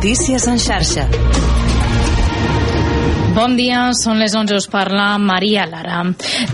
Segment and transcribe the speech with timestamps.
[0.00, 1.02] Notícies en xarxa.
[3.36, 5.98] Bon dia, són les 11, us parla Maria Lara.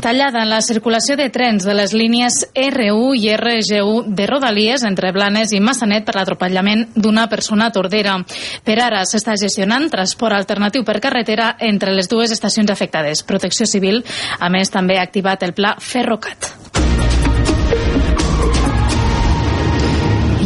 [0.03, 5.55] Tallada la circulació de trens de les línies R1 i RG1 de Rodalies entre Blanes
[5.55, 8.19] i Massanet per l'atropellament d'una persona tordera.
[8.67, 13.23] Per ara s'està gestionant transport alternatiu per carretera entre les dues estacions afectades.
[13.23, 14.03] Protecció Civil,
[14.41, 16.66] a més, també ha activat el pla Ferrocat.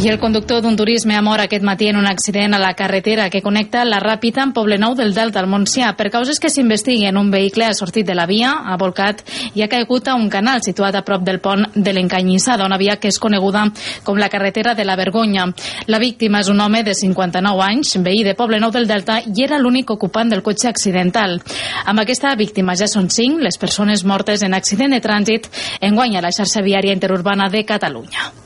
[0.01, 3.27] I el conductor d'un turisme ha mort aquest matí en un accident a la carretera
[3.29, 5.91] que connecta la Ràpita amb Poblenou del Delta al Montsià.
[5.93, 9.21] Per causes que s'investiguen, un vehicle ha sortit de la via, ha volcat
[9.53, 12.97] i ha caigut a un canal situat a prop del pont de l'Encanyissada, una via
[12.97, 13.67] que és coneguda
[14.03, 15.45] com la carretera de la Vergonya.
[15.85, 19.61] La víctima és un home de 59 anys, veí de Poblenou del Delta, i era
[19.61, 21.37] l'únic ocupant del cotxe accidental.
[21.85, 26.25] Amb aquesta víctima ja són 5 les persones mortes en accident de trànsit en guanya
[26.25, 28.40] la xarxa viària interurbana de Catalunya.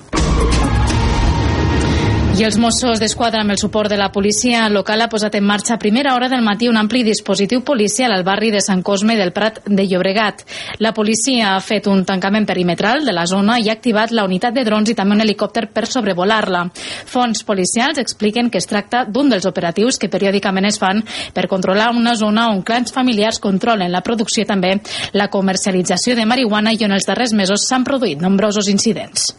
[2.35, 5.77] I els Mossos d'Esquadra, amb el suport de la policia local, ha posat en marxa
[5.77, 9.31] a primera hora del matí un ampli dispositiu policial al barri de Sant Cosme del
[9.31, 10.43] Prat de Llobregat.
[10.83, 14.51] La policia ha fet un tancament perimetral de la zona i ha activat la unitat
[14.51, 16.65] de drons i també un helicòpter per sobrevolar-la.
[17.07, 21.93] Fons policials expliquen que es tracta d'un dels operatius que periòdicament es fan per controlar
[21.95, 24.75] una zona on clans familiars controlen la producció i també
[25.13, 29.31] la comercialització de marihuana i on els darrers mesos s'han produït nombrosos incidents.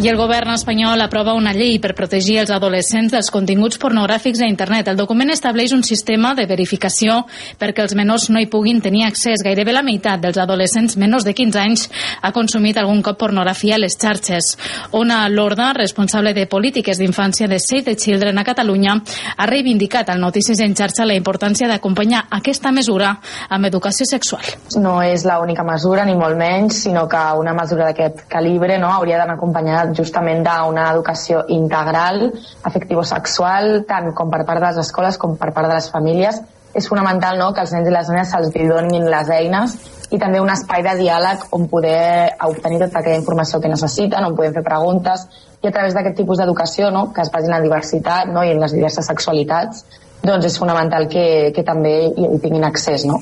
[0.00, 4.46] I el govern espanyol aprova una llei per protegir els adolescents dels continguts pornogràfics a
[4.48, 4.86] internet.
[4.88, 7.18] El document estableix un sistema de verificació
[7.60, 9.44] perquè els menors no hi puguin tenir accés.
[9.44, 11.82] Gairebé la meitat dels adolescents menors de 15 anys
[12.22, 14.54] ha consumit algun cop pornografia a les xarxes.
[14.96, 18.96] Ona Lorda, responsable de polítiques d'infància de Save the Children a Catalunya,
[19.36, 23.12] ha reivindicat al Notícies en xarxa la importància d'acompanyar aquesta mesura
[23.50, 24.48] amb educació sexual.
[24.80, 29.20] No és l'única mesura, ni molt menys, sinó que una mesura d'aquest calibre no, hauria
[29.20, 32.28] d'anar acompanyada justament d'una educació integral,
[32.68, 36.40] afectivo-sexual, tant com per part de les escoles com per part de les famílies.
[36.74, 39.78] És fonamental no, que els nens i les nenes se'ls donin les eines
[40.10, 44.36] i també un espai de diàleg on poder obtenir tota aquella informació que necessiten, on
[44.38, 45.26] podem fer preguntes
[45.62, 48.54] i a través d'aquest tipus d'educació no, que es basi en la diversitat no, i
[48.54, 49.84] en les diverses sexualitats
[50.22, 51.24] doncs és fonamental que,
[51.56, 53.06] que també hi, hi tinguin accés.
[53.08, 53.20] No?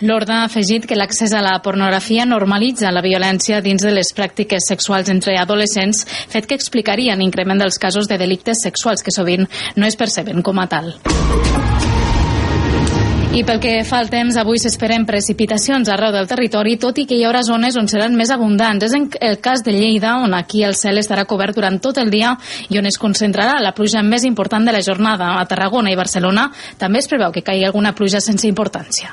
[0.00, 4.68] L'Orde ha afegit que l'accés a la pornografia normalitza la violència dins de les pràctiques
[4.70, 9.86] sexuals entre adolescents, fet que explicaria l'increment dels casos de delictes sexuals que sovint no
[9.86, 10.94] es perceben com a tal.
[13.28, 17.18] I pel que fa al temps, avui s'esperen precipitacions arreu del territori, tot i que
[17.18, 18.86] hi haurà zones on seran més abundants.
[18.86, 22.36] És el cas de Lleida, on aquí el cel estarà cobert durant tot el dia
[22.70, 25.34] i on es concentrarà la pluja més important de la jornada.
[25.38, 26.48] A Tarragona i Barcelona
[26.78, 29.12] també es preveu que caigui alguna pluja sense importància.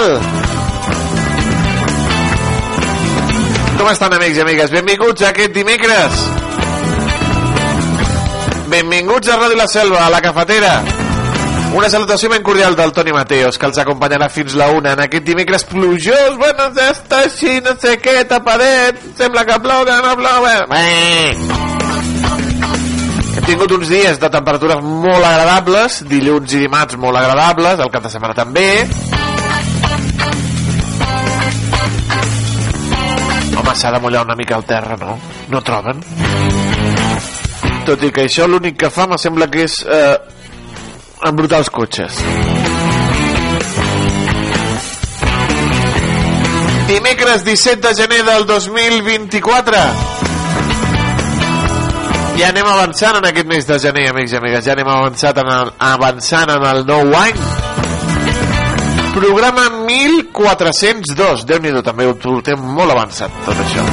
[0.00, 0.20] Tal?
[3.80, 4.72] Com estan, amics i amigues?
[4.72, 6.24] Benvinguts a aquest dimecres.
[8.70, 10.74] Benvinguts a Ràdio La Selva, a la cafetera.
[11.74, 15.24] Una salutació ben cordial del Toni Mateos, que els acompanyarà fins la una en aquest
[15.26, 16.36] dimecres plujós.
[16.38, 18.98] Bueno, ja està així, no sé què, tapadet.
[19.18, 20.48] Sembla que plou, que no plou.
[20.74, 20.84] Bé.
[23.30, 28.04] Hem tingut uns dies de temperatures molt agradables, dilluns i dimarts molt agradables, el cap
[28.04, 28.68] de setmana també.
[33.74, 35.18] S'ha de mullar una mica el terra, no?
[35.48, 36.02] No troben?
[37.86, 40.16] Tot i que això l'únic que fa sembla que és eh,
[41.26, 42.22] embrutar els cotxes.
[46.90, 50.20] Dimecres 17 de gener del 2024
[52.40, 54.64] ja anem avançant en aquest mes de gener, amics i amigues.
[54.64, 57.36] Ja anem avançant en el, avançant en el nou any.
[59.12, 59.66] Programa
[60.40, 61.44] 402.
[61.44, 63.84] déu nhi també ho portem molt avançat, tot això.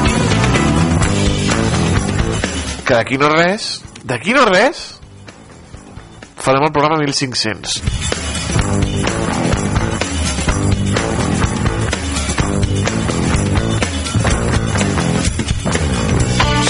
[2.88, 3.66] Que d'aquí no res,
[4.08, 4.86] d'aquí no res,
[6.40, 7.82] farem el programa 1500.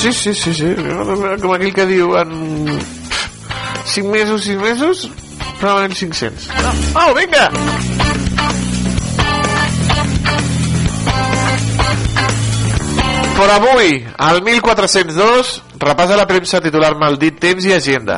[0.02, 0.74] Sí, sí, sí, sí,
[1.44, 2.34] com aquell que diu en
[3.94, 5.06] 5 mesos, 6 mesos,
[5.60, 6.50] però en 500
[6.96, 7.50] oh, vinga!
[7.52, 7.97] Vinga!
[13.38, 18.18] Per avui, al 1402, repasa la premsa titular Maldit temps i agenda.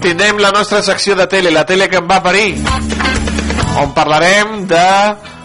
[0.00, 2.56] Tindrem la nostra secció de tele, la tele que em va parir,
[3.84, 4.88] on parlarem de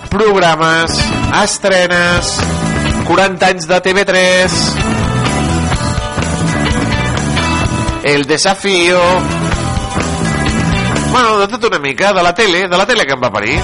[0.08, 0.96] programes,
[1.44, 2.36] estrenes,
[3.12, 4.62] 40 anys de TV3,
[8.16, 9.35] El Desafío...
[11.16, 13.56] Bueno, de tot una mica, de la tele, de la tele que em va parir.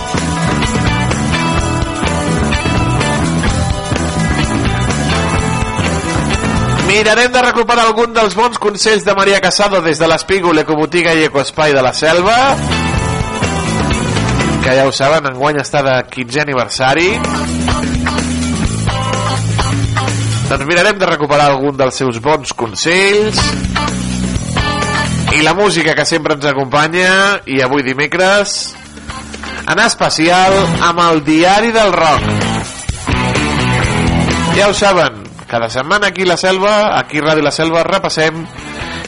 [6.88, 11.26] Mirarem de recuperar algun dels bons consells de Maria Casado des de l'Espígol, Ecobotiga i
[11.28, 12.38] Ecoespai de la Selva.
[14.64, 17.10] Que ja ho saben, enguany està de 15è aniversari.
[20.48, 23.71] Doncs mirarem de recuperar algun dels seus bons consells
[25.32, 28.76] i la música que sempre ens acompanya i avui dimecres
[29.72, 32.26] en especial amb el Diari del Rock.
[34.58, 38.44] Ja ho saben cada setmana aquí a la Selva aquí a Ràdio La Selva repassem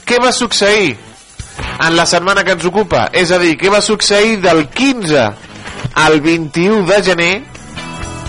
[0.08, 0.94] què va succeir
[1.84, 3.10] en la setmana que ens ocupa.
[3.12, 5.28] És a dir, què va succeir del 15
[6.04, 7.34] al 21 de gener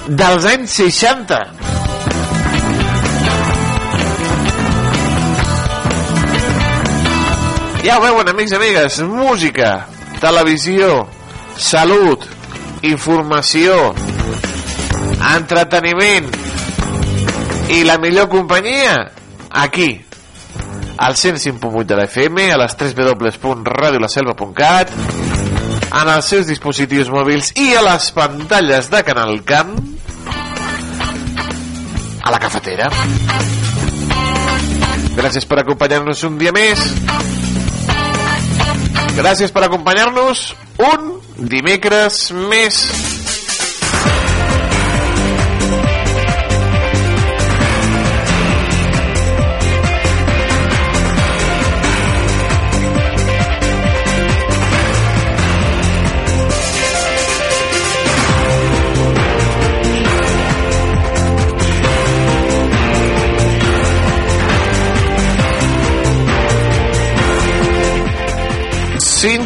[0.08, 1.83] dels anys 60
[7.84, 9.84] Ja ho veuen, amics i amigues, música,
[10.16, 11.04] televisió,
[11.60, 12.24] salut,
[12.80, 13.92] informació,
[15.34, 16.30] entreteniment
[17.76, 19.12] i la millor companyia
[19.50, 20.00] aquí,
[20.96, 24.88] al 105.8 de la FM, a les www.radiolaselva.cat,
[25.92, 29.76] en els seus dispositius mòbils i a les pantalles de Canal Camp,
[32.24, 32.88] a la cafetera.
[35.20, 36.80] Gràcies per acompanyar-nos un dia més.
[39.14, 40.40] Gràcies per acompanyar-nos
[40.82, 41.12] un
[41.50, 42.80] dimecres més.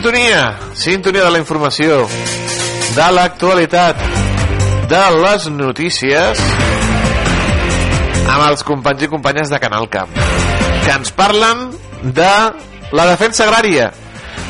[0.08, 1.96] Sintonia, sintonia de la informació,
[2.96, 3.98] de l'actualitat,
[4.88, 6.38] de les notícies,
[8.24, 11.60] amb els companys i companyes de Canal Camp, que ens parlen
[12.00, 12.30] de
[12.96, 13.90] la defensa agrària,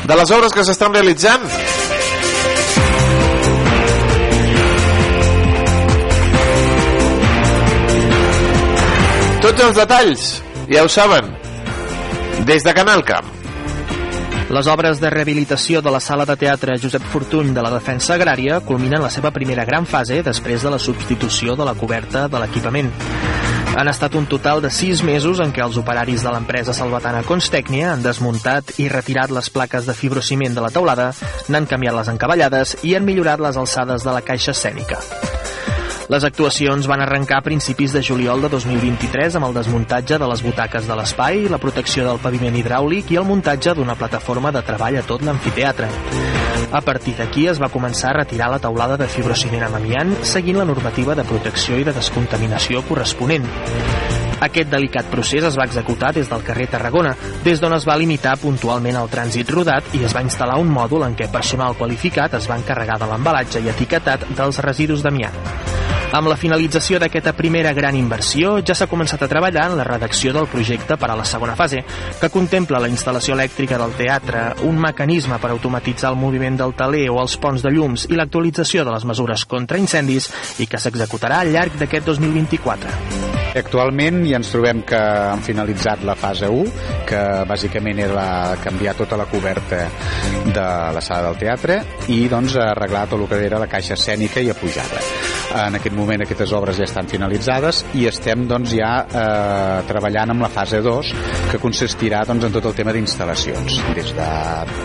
[0.07, 1.43] de les obres que s'estan realitzant,
[9.43, 10.31] tots els detalls,
[10.71, 11.35] ja ho saben,
[12.47, 13.38] des de Canal Camp.
[14.49, 18.57] Les obres de rehabilitació de la sala de teatre Josep Fortuny de la Defensa Agrària
[18.65, 22.89] culminen la seva primera gran fase després de la substitució de la coberta de l'equipament.
[23.77, 27.93] Han estat un total de sis mesos en què els operaris de l'empresa salvatana Constècnia
[27.93, 31.11] han desmuntat i retirat les plaques de fibrociment de la teulada,
[31.47, 34.97] n'han canviat les encavallades i han millorat les alçades de la caixa escènica.
[36.09, 40.41] Les actuacions van arrencar a principis de juliol de 2023 amb el desmuntatge de les
[40.41, 44.97] butaques de l'espai, la protecció del paviment hidràulic i el muntatge d'una plataforma de treball
[44.97, 45.85] a tot l'amfiteatre.
[46.73, 50.57] A partir d'aquí es va començar a retirar la teulada de fibrociment amb amiant seguint
[50.57, 53.45] la normativa de protecció i de descontaminació corresponent.
[54.41, 57.13] Aquest delicat procés es va executar des del carrer Tarragona,
[57.45, 61.05] des d'on es va limitar puntualment el trànsit rodat i es va instal·lar un mòdul
[61.05, 65.77] en què personal qualificat es va encarregar de l'embalatge i etiquetat dels residus d'amiant.
[66.09, 70.33] Amb la finalització d'aquesta primera gran inversió, ja s'ha començat a treballar en la redacció
[70.33, 71.83] del projecte per a la segona fase,
[72.19, 77.05] que contempla la instal·lació elèctrica del teatre, un mecanisme per automatitzar el moviment del taler
[77.13, 81.43] o els ponts de llums i l'actualització de les mesures contra incendis i que s'executarà
[81.43, 83.38] al llarg d'aquest 2024.
[83.57, 86.73] Actualment ja ens trobem que han finalitzat la fase 1,
[87.09, 88.25] que bàsicament era
[88.61, 89.81] canviar tota la coberta
[90.45, 91.79] de la sala del teatre
[92.13, 95.01] i doncs arreglar tot el que era la caixa escènica i apujada.
[95.49, 100.45] En aquest moment aquestes obres ja estan finalitzades i estem doncs ja eh, treballant amb
[100.45, 101.09] la fase 2
[101.49, 104.27] que consistirà doncs en tot el tema d'instal·lacions, des de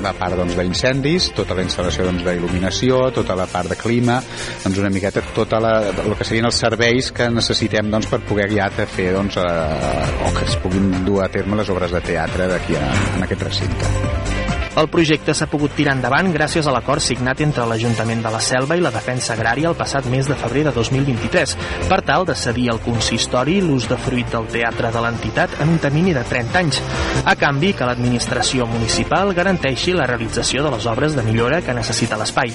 [0.01, 4.17] la part doncs, d'incendis, tota la instal·lació doncs, d'il·luminació, tota la part de clima,
[4.65, 8.49] doncs una miqueta tota la, el que serien els serveis que necessitem doncs, per poder
[8.55, 12.49] ja fer doncs, eh, o que es puguin dur a terme les obres de teatre
[12.55, 14.44] d'aquí en aquest recinte.
[14.75, 18.75] El projecte s'ha pogut tirar endavant gràcies a l'acord signat entre l'Ajuntament de la Selva
[18.75, 21.53] i la Defensa Agrària el passat mes de febrer de 2023,
[21.87, 25.79] per tal de cedir al consistori l'ús de fruit del teatre de l'entitat en un
[25.79, 26.81] termini de 30 anys,
[27.23, 32.19] a canvi que l'administració municipal garanteixi la realització de les obres de millora que necessita
[32.19, 32.51] l'espai.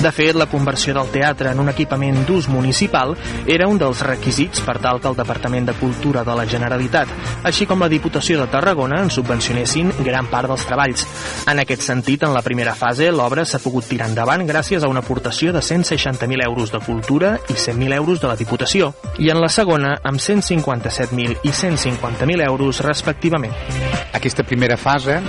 [0.00, 4.62] De fet, la conversió del teatre en un equipament d'ús municipal era un dels requisits
[4.64, 7.10] per tal que el Departament de Cultura de la Generalitat,
[7.44, 11.04] així com la Diputació de Tarragona, en subvencionessin gran part dels treballs.
[11.48, 15.00] En aquest sentit, en la primera fase, l'obra s'ha pogut tirar endavant gràcies a una
[15.00, 19.48] aportació de 160.000 euros de Cultura i 100.000 euros de la Diputació, i en la
[19.48, 23.56] segona, amb 157.000 i 150.000 euros respectivament.
[24.12, 25.20] Aquesta primera fase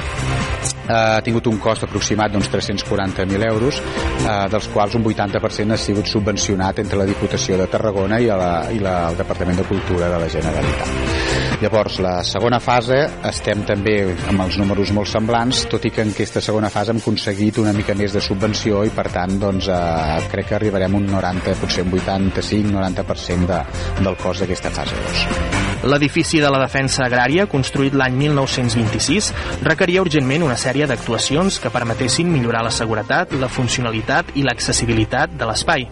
[0.91, 6.11] ha tingut un cost aproximat d'uns 340.000 euros, eh, dels quals un 80% ha sigut
[6.11, 10.19] subvencionat entre la Diputació de Tarragona i, la, i la, el Departament de Cultura de
[10.19, 11.30] la Generalitat.
[11.61, 12.95] Llavors, la segona fase
[13.29, 13.93] estem també
[14.31, 17.73] amb els números molt semblants, tot i que en aquesta segona fase hem aconseguit una
[17.77, 21.85] mica més de subvenció i per tant doncs, eh, crec que arribarem un 90, potser
[21.85, 23.61] un 85-90% de,
[24.01, 25.85] del cost d'aquesta fase 2.
[25.93, 29.29] L'edifici de la Defensa Agrària, construït l'any 1926,
[29.69, 35.53] requeria urgentment una sèrie d'actuacions que permetessin millorar la seguretat, la funcionalitat i l'accessibilitat de
[35.53, 35.85] l'espai.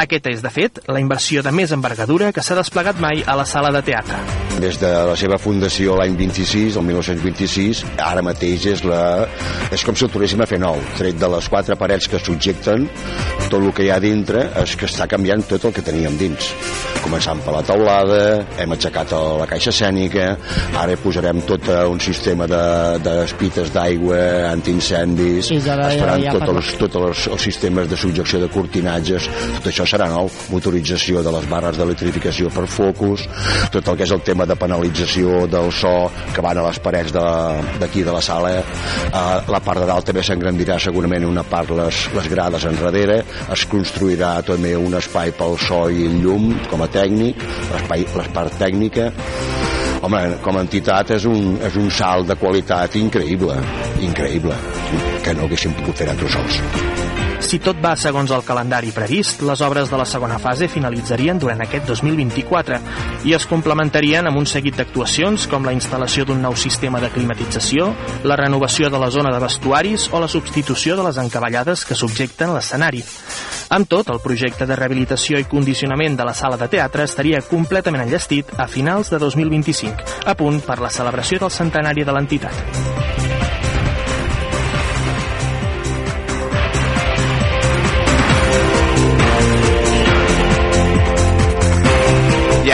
[0.00, 3.44] Aquesta és, de fet, la inversió de més envergadura que s'ha desplegat mai a la
[3.48, 4.18] sala de teatre.
[4.62, 9.26] Des de la seva fundació l'any 26, el 1926, ara mateix és, la,
[9.72, 10.80] és com si el tornéssim a fer nou.
[10.98, 12.86] Tret de les quatre parets que subjecten,
[13.48, 16.52] tot el que hi ha dintre és que està canviant tot el que teníem dins.
[17.02, 18.20] Començant per la taulada,
[18.62, 20.28] hem aixecat la caixa escènica,
[20.78, 24.20] ara posarem tot un sistema d'espites de, d'aigua,
[24.52, 28.48] antiincendis, Sí, ja, ja, esperant ja tots, els, tots els, els sistemes de subjecció de
[28.52, 33.26] cortinatges, tot això serà nou, motorització de les barres d'electrificació per focus,
[33.72, 37.12] tot el que és el tema de penalització del so que van a les parets
[37.12, 39.22] d'aquí de, de la sala, eh,
[39.52, 43.22] la part de dalt també s'engrandirà segurament una part les, les grades enrere,
[43.52, 48.28] es construirà també un espai pel so i el llum com a tècnic, l'espai la
[48.34, 49.10] part tècnica,
[50.02, 53.58] home, com a entitat és un, és un salt de qualitat increïble,
[54.02, 54.58] increïble,
[55.24, 57.31] que no haguéssim pogut fer nosaltres sols.
[57.42, 61.60] Si tot va segons el calendari previst, les obres de la segona fase finalitzarien durant
[61.64, 62.78] aquest 2024
[63.28, 67.90] i es complementarien amb un seguit d'actuacions com la instal·lació d'un nou sistema de climatització,
[68.24, 72.54] la renovació de la zona de vestuaris o la substitució de les encavallades que subjecten
[72.54, 73.02] l'escenari.
[73.72, 78.04] Amb tot, el projecte de rehabilitació i condicionament de la sala de teatre estaria completament
[78.04, 83.21] enllestit a finals de 2025, a punt per la celebració del centenari de l'entitat.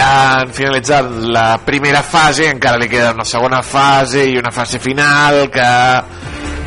[0.08, 5.48] Han finalitzat la primera fase, encara li queda una segona fase i una fase final
[5.52, 5.68] que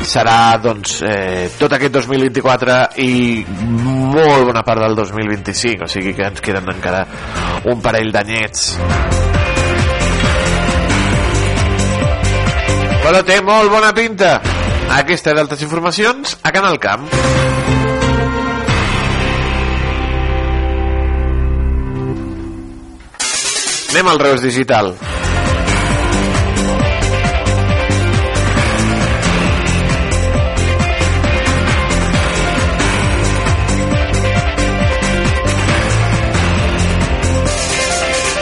[0.06, 6.26] serà doncs, eh, tot aquest 2024 i molt bona part del 2025 o sigui que
[6.26, 7.04] ens queden encara
[7.70, 8.72] un parell d'anyets.
[13.02, 14.36] Però té molt bona pinta.
[14.92, 17.08] Aquesta d'altres informacions a Canal Camp
[23.92, 24.94] anem al Reus Digital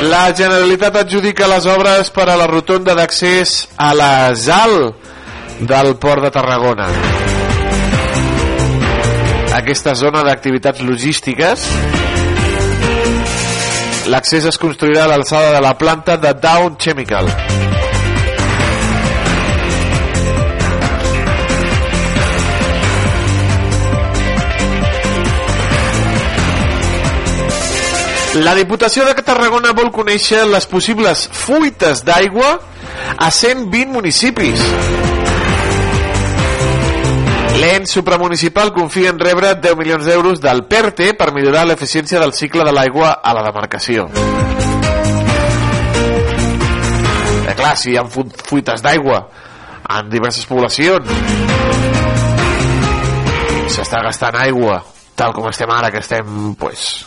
[0.01, 4.95] La Generalitat adjudica les obres per a la rotonda d'accés a la ZAL
[5.67, 6.87] del Port de Tarragona.
[9.59, 11.67] Aquesta zona d'activitats logístiques
[14.11, 17.29] l'accés es construirà a l'alçada de la planta de Down Chemical.
[28.41, 32.57] La Diputació de Tarragona vol conèixer les possibles fuites d'aigua
[33.19, 35.10] a 120 municipis.
[37.59, 42.65] L'ens supramunicipal confia en rebre 10 milions d'euros del PERTE per millorar l'eficiència del cicle
[42.65, 44.07] de l'aigua a la demarcació.
[47.51, 49.27] Eh, clar, si hi ha fu- fuites d'aigua
[49.91, 51.09] en diverses poblacions
[53.75, 54.81] s'està gastant aigua
[55.19, 57.05] tal com estem ara que estem pues,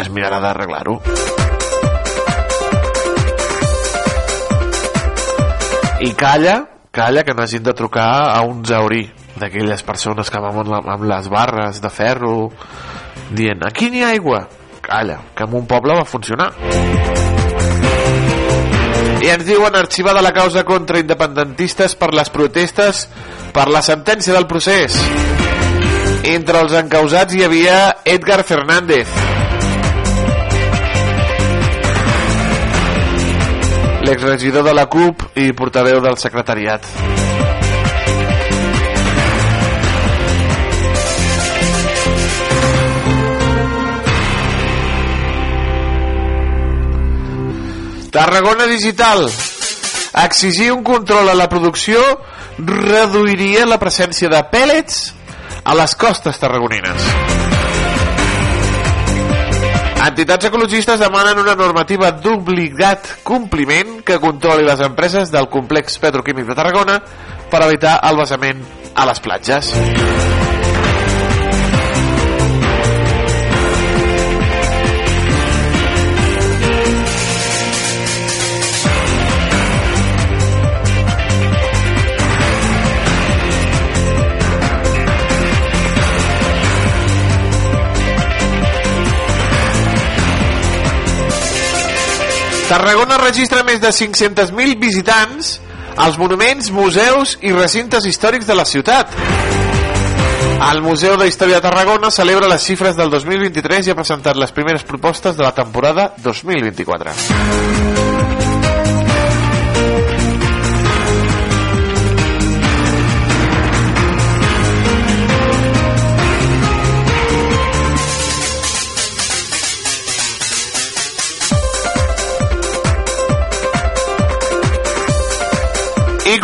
[0.00, 0.98] es mirarà d'arreglar-ho
[6.00, 6.56] i calla
[6.94, 11.28] calla que no hagin de trucar a un zaurí d'aquelles persones que van amb, les
[11.28, 12.52] barres de ferro
[13.34, 14.46] dient aquí n'hi ha aigua
[14.80, 16.52] calla, que en un poble va funcionar
[19.24, 23.06] I ens diuen arxivada la causa contra independentistes per les protestes
[23.56, 24.98] per la sentència del procés.
[26.28, 29.08] Entre els encausats hi havia Edgar Fernández,
[34.04, 36.84] l'exregidor de la CUP i portaveu del secretariat.
[48.14, 49.26] Tarragona Digital.
[50.22, 51.98] Exigir un control a la producció
[52.58, 55.08] reduiria la presència de pèl·lets
[55.64, 57.33] a les costes tarragonines.
[60.04, 66.58] Entitats ecologistes demanen una normativa d'obligat compliment que controli les empreses del complex petroquímic de
[66.58, 67.00] Tarragona
[67.48, 68.60] per evitar el vessament
[68.94, 69.72] a les platges.
[92.74, 95.60] Tarragona registra més de 500.000 visitants
[95.94, 99.14] als monuments, museus i recintes històrics de la ciutat.
[100.72, 104.50] El Museu de Història de Tarragona celebra les xifres del 2023 i ha presentat les
[104.50, 108.13] primeres propostes de la temporada 2024.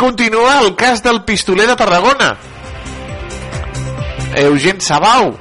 [0.01, 2.39] Continua el cas del pistoler de Tarragona.
[4.35, 5.37] Eugen Sabau.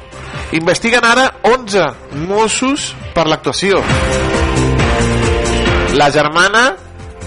[0.51, 1.85] Investiguen ara 11
[2.27, 3.79] Mossos per l'actuació.
[5.95, 6.73] La germana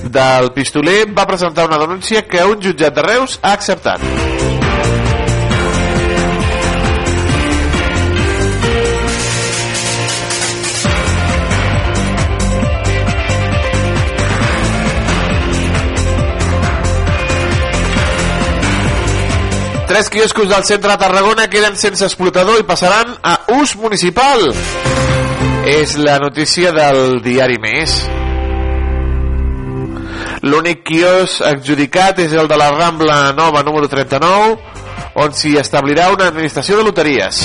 [0.05, 4.52] del pistoler va presentar una denúncia que un jutjat de Reus ha acceptat.
[19.93, 24.47] Tres quioscos del centre de Tarragona queden sense explotador i passaran a ús municipal.
[25.69, 27.99] És la notícia del diari Més.
[30.49, 34.57] L'únic quios adjudicat és el de la Rambla Nova número 39,
[35.27, 37.45] on s'hi establirà una administració de loteries.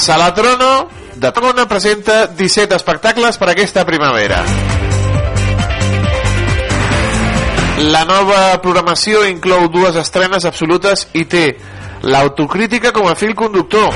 [0.00, 4.38] Sala Trono de Tarragona presenta 17 espectacles per aquesta primavera.
[7.92, 11.44] La nova programació inclou dues estrenes absolutes i té
[12.00, 13.92] l'autocrítica com a fil conductor.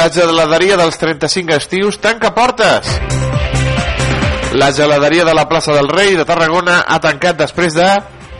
[0.00, 2.88] La geladeria dels 35 estius tanca portes.
[4.56, 7.88] La geladeria de la plaça del Rei de Tarragona ha tancat després de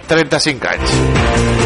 [0.08, 1.59] 35 anys.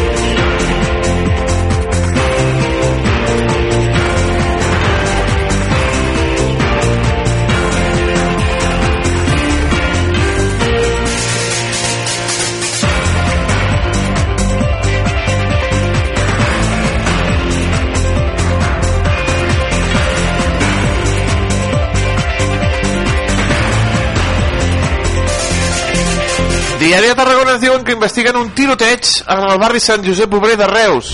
[26.95, 30.53] Diari de Tarragona ens diuen que investiguen un tiroteig en el barri Sant Josep Obrer
[30.55, 31.09] de Reus.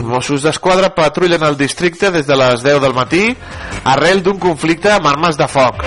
[0.00, 3.26] Mossos d'Esquadra patrullen el districte des de les 10 del matí
[3.92, 5.84] arrel d'un conflicte amb armes de foc.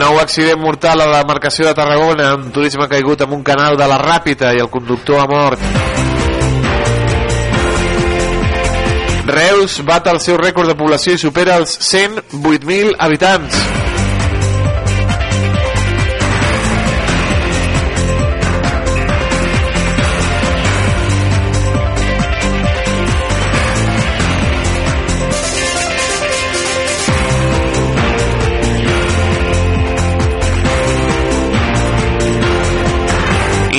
[0.00, 3.92] Nou accident mortal a la demarcació de Tarragona amb turisme caigut amb un canal de
[3.92, 6.13] la Ràpita i el conductor ha mort.
[9.54, 13.54] Reus bat el seu rècord de població i supera els 108.000 habitants.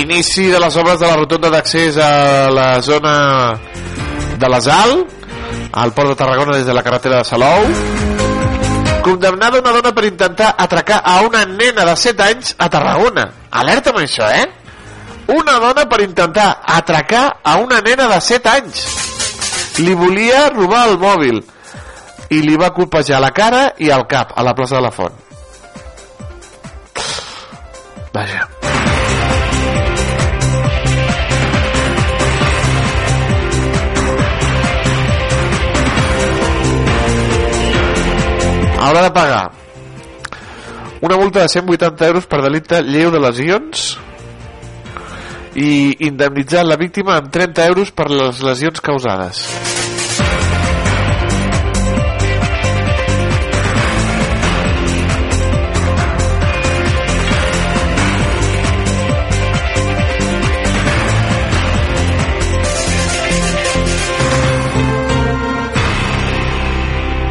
[0.06, 3.16] Inici de les obres de la rotonda d'accés a la zona
[4.40, 5.02] de l'Asal,
[5.72, 7.66] al port de Tarragona des de la carretera de Salou.
[9.04, 13.28] Condemnada una dona per intentar atracar a una nena de 7 anys a Tarragona.
[13.52, 14.46] Alerta amb això, eh?
[15.36, 18.88] Una dona per intentar atracar a una nena de 7 anys.
[19.78, 21.44] Li volia robar el mòbil
[22.30, 25.24] i li va colpejar la cara i el cap a la plaça de la Font.
[28.14, 28.55] Vaja.
[38.86, 39.46] Haurà de pagar
[41.02, 43.86] una multa de 180 euros per delicte lleu de lesions
[45.56, 49.75] i indemnitzar la víctima amb 30 euros per les lesions causades.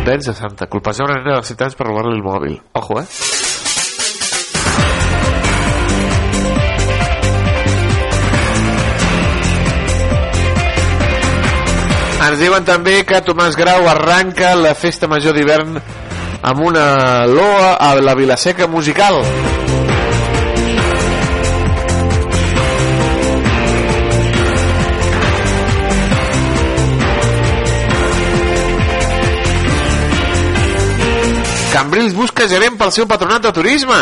[0.04, 2.58] Nens de Santa, colpejar una nena de 7 anys per robar-li el mòbil.
[2.76, 3.06] Ojo, eh?
[12.24, 16.86] Ens diuen també que Tomàs Grau arranca la festa major d'hivern amb una
[17.24, 19.22] loa a la Vilaseca musical.
[31.74, 33.96] Cambrils busca gerent pel seu patronat de turisme.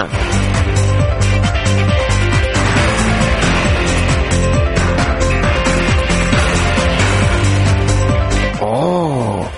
[8.61, 9.49] Oh!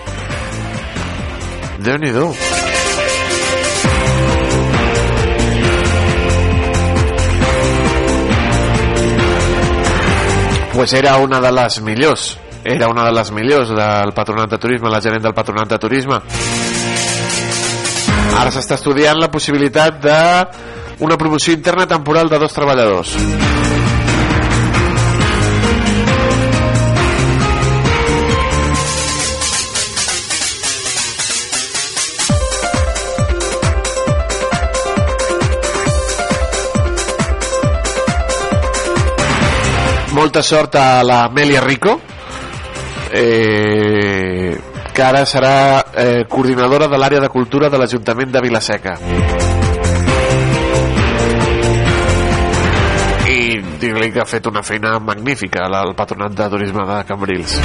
[1.83, 2.31] Déu-n'hi-do.
[10.72, 12.38] Pues era una de les millors.
[12.62, 16.22] Era una de les millors del patronat de turisme, la gerent del patronat de turisme.
[18.35, 20.18] Ara s'està estudiant la possibilitat de
[21.07, 23.14] una promoció interna temporal de dos treballadors.
[40.14, 42.01] Molta sort a la Amelia Rico.
[43.11, 48.94] Eh, que ara serà eh, coordinadora de l'àrea de cultura de l'Ajuntament de Vilaseca.
[53.26, 53.40] I
[53.83, 57.59] dir-li que ha fet una feina magnífica al patronat de turisme de Cambrils.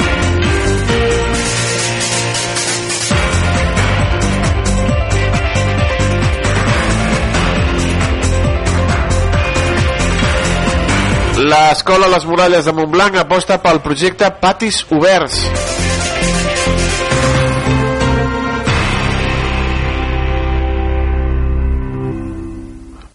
[11.40, 15.46] L'escola Les Muralles de Montblanc aposta pel projecte Patis Oberts.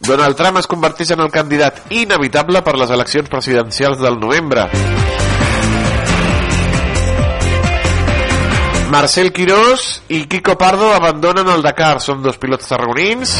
[0.05, 4.67] Donald Trump es converteix en el candidat inevitable per les eleccions presidencials del novembre.
[8.93, 11.97] Marcel Quirós i Kiko Pardo abandonen el Dakar.
[12.05, 13.33] Són dos pilots tarragonins.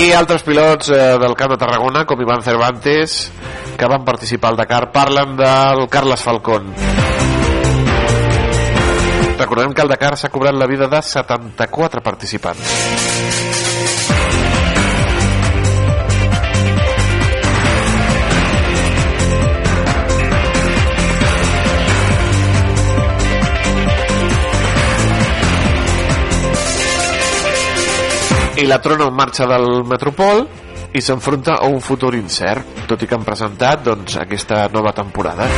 [0.00, 3.18] I altres pilots eh, del Camp de Tarragona, com Ivan Cervantes,
[3.76, 6.72] que van participar al Dakar, parlen del Carles Falcón.
[9.38, 13.53] Recordem que el Dakar s'ha cobrat la vida de 74 participants.
[28.64, 30.46] I la trona en marxa del Metropol
[30.96, 35.48] i s'enfronta a un futur incert, tot i que han presentat doncs, aquesta nova temporada.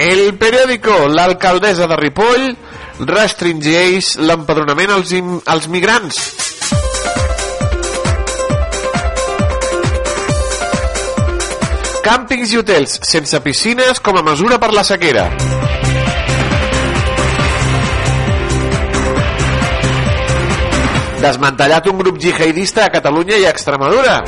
[0.00, 2.46] El periòdico L'alcaldessa de Ripoll
[3.08, 5.16] restringeix l'empadronament als,
[5.48, 6.49] als migrants
[12.10, 15.28] Càmpings i hotels sense piscines com a mesura per la sequera.
[21.22, 24.18] Desmantellat un grup jihadista a Catalunya i a Extremadura.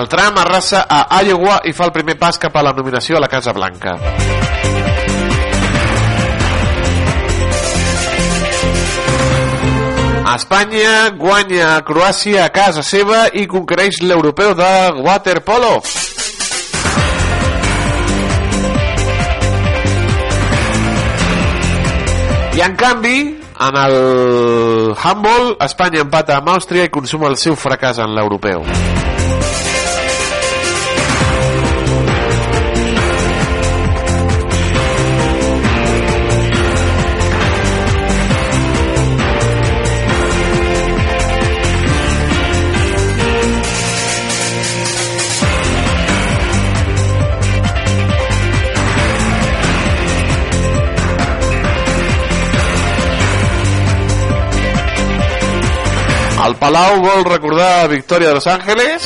[0.00, 3.20] Donald Trump arrasa a Iowa i fa el primer pas cap a la nominació a
[3.20, 3.98] la Casa Blanca.
[10.30, 14.70] Espanya guanya a Croàcia a casa seva i conquereix l'europeu de
[15.04, 15.82] waterpolo.
[22.56, 23.18] I en canvi,
[23.68, 28.64] en el handball, Espanya empata amb Àustria i consuma el seu fracàs en l'europeu.
[56.50, 59.04] El Palau vol recordar victòria de Los Ángeles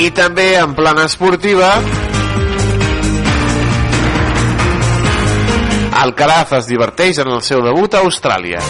[0.00, 1.74] i també en plana esportiva
[6.00, 8.64] Alcaraz es diverteix en el seu debut a Austràlia.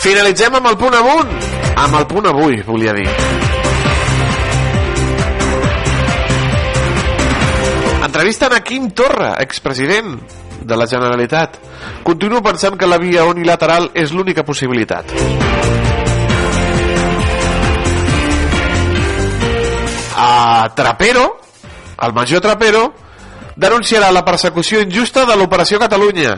[0.00, 1.32] Finalitzem amb el punt amunt.
[1.76, 3.08] Amb el punt avui, volia dir.
[8.06, 10.16] Entrevisten a Quim Torra, expresident
[10.64, 11.58] de la Generalitat.
[12.02, 15.12] Continuo pensant que la via unilateral és l'única possibilitat.
[20.16, 21.26] A Trapero,
[22.00, 22.86] el major Trapero,
[23.60, 26.36] denunciarà la persecució injusta de l'Operació Catalunya.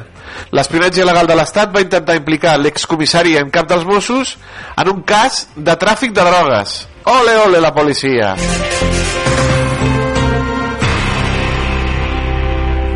[0.57, 4.37] L'espionatge il·legal de l'Estat va intentar implicar l'excomissari en cap dels Mossos
[4.77, 6.83] en un cas de tràfic de drogues.
[7.13, 8.35] Ole, ole, la policia!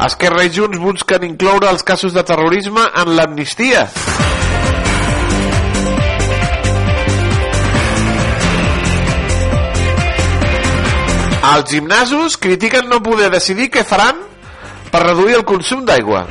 [0.06, 3.86] Esquerra i Junts busquen incloure els casos de terrorisme en l'amnistia.
[11.46, 14.18] Els gimnasos critiquen no poder decidir què faran
[14.90, 16.24] per reduir el consum d'aigua.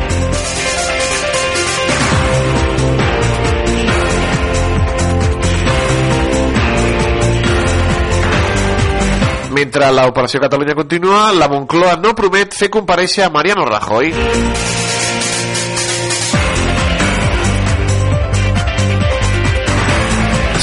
[9.56, 14.12] Mentre l'operació Catalunya continua, la Moncloa no promet fer compareixer a Mariano Rajoy.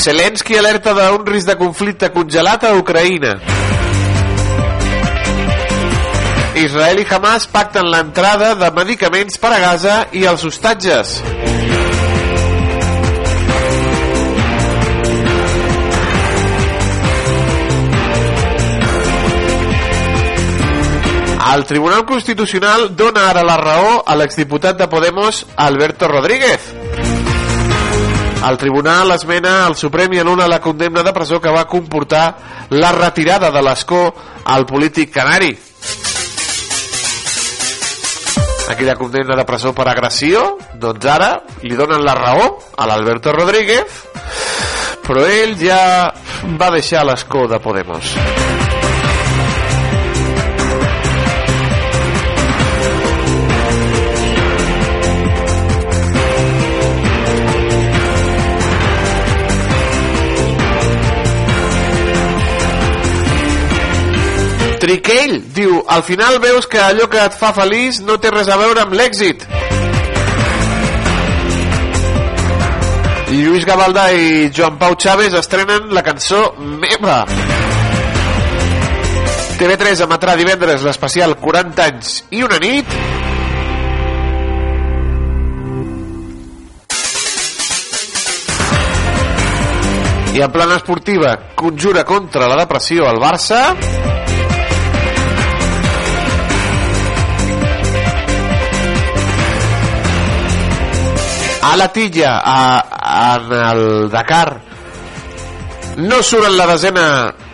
[0.03, 3.52] Zelensky alerta d'un risc de conflicte congelat a Ucraïna.
[6.55, 11.15] Israel i Hamas pacten l'entrada de medicaments per a Gaza i els hostatges.
[21.53, 26.71] El Tribunal Constitucional dona ara la raó a l'exdiputat de Podemos, Alberto Rodríguez.
[28.43, 32.25] El tribunal esmena al Suprem i anul·la la condemna de presó que va comportar
[32.71, 34.09] la retirada de l'escó
[34.45, 35.53] al polític canari.
[38.71, 40.45] Aquella condemna de presó per agressió,
[40.81, 42.47] doncs ara li donen la raó
[42.77, 43.99] a l'Alberto Rodríguez,
[45.07, 45.83] però ell ja
[46.59, 48.17] va deixar l'escó de Podemos.
[64.83, 68.57] Triquell diu, al final veus que allò que et fa feliç no té res a
[68.59, 69.45] veure amb l'èxit.
[73.31, 77.21] Lluís Gavaldà i Joan Pau Chaves estrenen la cançó Meva.
[79.61, 82.99] TV3 emetrà divendres l'especial 40 anys i una nit
[90.35, 93.63] i en plana esportiva conjura contra la depressió al Barça
[101.63, 104.61] a la tilla a, en el Dakar
[105.97, 107.05] no surt en la desena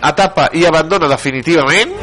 [0.08, 1.94] etapa i abandona definitivament?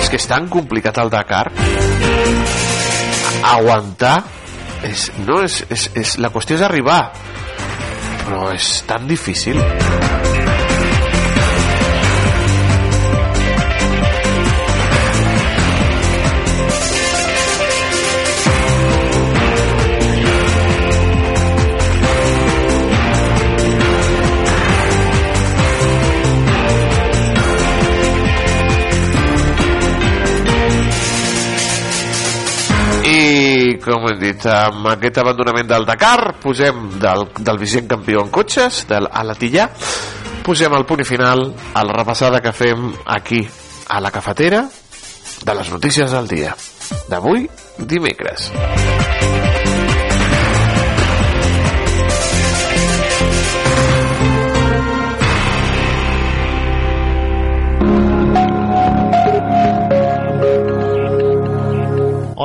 [0.00, 1.46] És que és tan complicat el Dakar.
[3.50, 4.18] Aguantar
[4.84, 7.02] és, no, és, és, és, la qüestió és arribar.
[8.26, 9.58] Però és tan difícil.
[34.40, 39.68] Dit amb aquest abandonament del Dakar posem del, del vigent campió en cotxes del Alatillà
[40.44, 43.42] posem el punt i final a la repassada que fem aquí
[43.88, 44.64] a la cafetera
[45.44, 46.56] de les notícies del dia.
[47.10, 47.48] D'avui
[47.78, 48.50] dimecres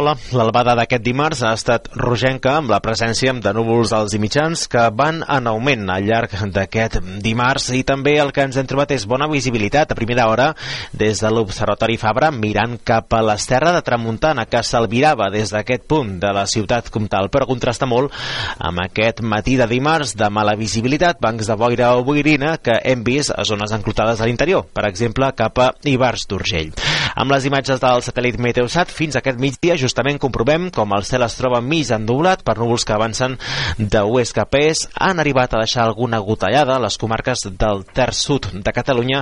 [0.05, 4.67] Hola, l'albada d'aquest dimarts ha estat rogenca amb la presència de núvols alts i mitjans
[4.69, 7.71] que van en augment al llarg d'aquest dimarts.
[7.73, 10.51] I també el que ens hem trobat és bona visibilitat a primera hora
[10.93, 16.19] des de l'Observatori Fabra mirant cap a l'Esterra de Tramuntana que s'albirava des d'aquest punt
[16.21, 17.31] de la ciutat comtal.
[17.33, 18.13] Però contrasta molt
[18.59, 23.01] amb aquest matí de dimarts de mala visibilitat, bancs de boira o boirina que hem
[23.01, 26.75] vist a zones enclotades a l'interior, per exemple cap a Ibars d'Urgell.
[27.15, 31.37] Amb les imatges del satèl·lit Meteosat fins aquest migdia justament comprovem com el cel es
[31.39, 33.37] troba mig endoblat per núvols que avancen
[33.79, 38.19] d'oest cap a est, han arribat a deixar alguna gotellada a les comarques del terç
[38.27, 39.21] sud de Catalunya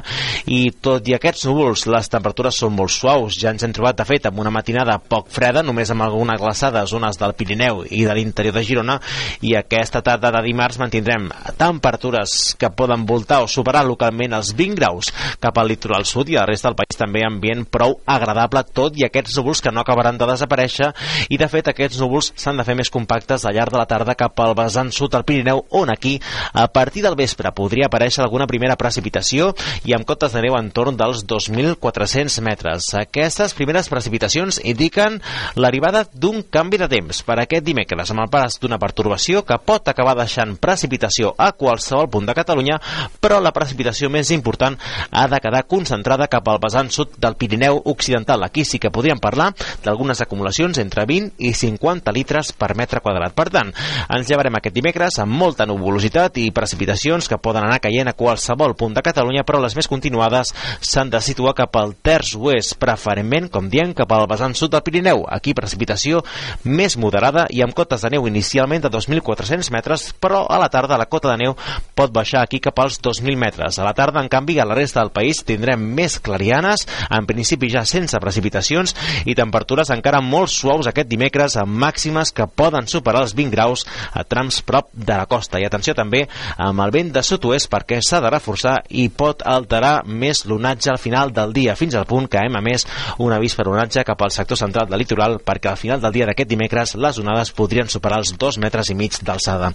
[0.50, 4.08] i tot i aquests núvols les temperatures són molt suaus, ja ens hem trobat de
[4.10, 8.02] fet amb una matinada poc freda, només amb alguna glaçada a zones del Pirineu i
[8.08, 8.98] de l'interior de Girona.
[9.46, 14.80] I aquesta tarda de dimarts mantindrem temperatures que poden voltar o superar localment els 20
[14.80, 18.66] graus cap al litoral sud i a la resta del país també ambient prou agradable
[18.74, 20.94] tot i aquests núvols que no acabaran de desaparèixer desaparèixer
[21.30, 24.16] i de fet aquests núvols s'han de fer més compactes al llarg de la tarda
[24.16, 26.20] cap al vessant sud del Pirineu on aquí
[26.54, 29.54] a partir del vespre podria aparèixer alguna primera precipitació
[29.86, 32.90] i amb cotes de neu entorn dels 2.400 metres.
[32.98, 35.20] Aquestes primeres precipitacions indiquen
[35.56, 39.88] l'arribada d'un canvi de temps per aquest dimecres amb el pas d'una pertorbació que pot
[39.88, 42.80] acabar deixant precipitació a qualsevol punt de Catalunya
[43.22, 44.78] però la precipitació més important
[45.12, 48.44] ha de quedar concentrada cap al vessant sud del Pirineu Occidental.
[48.44, 49.52] Aquí sí que podríem parlar
[49.84, 53.34] d'algunes acumulacions entre 20 i 50 litres per metre quadrat.
[53.34, 53.72] Per tant,
[54.14, 58.76] ens llevarem aquest dimecres amb molta nuvolositat i precipitacions que poden anar caient a qualsevol
[58.76, 63.50] punt de Catalunya, però les més continuades s'han de situar cap al terç oest, preferentment,
[63.52, 65.26] com diem, cap al vessant sud del Pirineu.
[65.28, 66.24] Aquí precipitació
[66.64, 71.00] més moderada i amb cotes de neu inicialment de 2.400 metres, però a la tarda
[71.00, 71.58] la cota de neu
[71.96, 73.80] pot baixar aquí cap als 2.000 metres.
[73.80, 77.72] A la tarda, en canvi, a la resta del país tindrem més clarianes, en principi
[77.72, 83.24] ja sense precipitacions i temperatures encara molt suaus aquest dimecres amb màximes que poden superar
[83.24, 85.60] els 20 graus a trams prop de la costa.
[85.60, 86.26] I atenció també
[86.58, 91.02] amb el vent de sud-oest perquè s'ha de reforçar i pot alterar més l'onatge al
[91.02, 92.88] final del dia, fins al punt que hem a més
[93.24, 96.28] un avís per onatge cap al sector central del litoral perquè al final del dia
[96.30, 99.72] d'aquest dimecres les onades podrien superar els dos metres i mig d'alçada.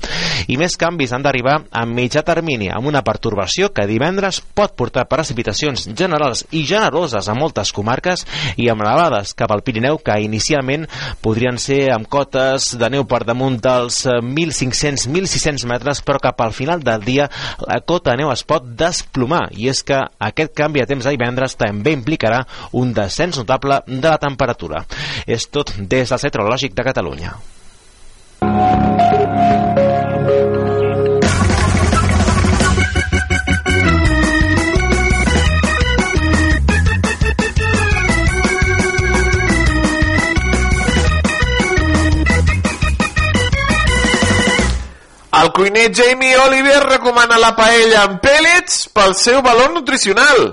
[0.49, 5.09] I més canvis han d'arribar a mitjà termini amb una pertorbació que divendres pot portar
[5.11, 8.25] precipitacions generals i generoses a moltes comarques
[8.57, 10.19] i amb elevades cap al Pirineu que
[10.59, 10.87] inicialment
[11.23, 16.83] podrien ser amb cotes de neu per damunt dels 1.500-1.600 metres, però cap al final
[16.83, 17.29] del dia
[17.67, 21.15] la cota de neu es pot desplomar, i és que aquest canvi de temps a
[21.15, 24.85] divendres també implicarà un descens notable de la temperatura.
[25.27, 27.37] És tot des del Centre Lògic de Catalunya.
[45.39, 50.49] El cuiner Jamie Oliver recomana la paella amb pellets pel seu valor nutricional.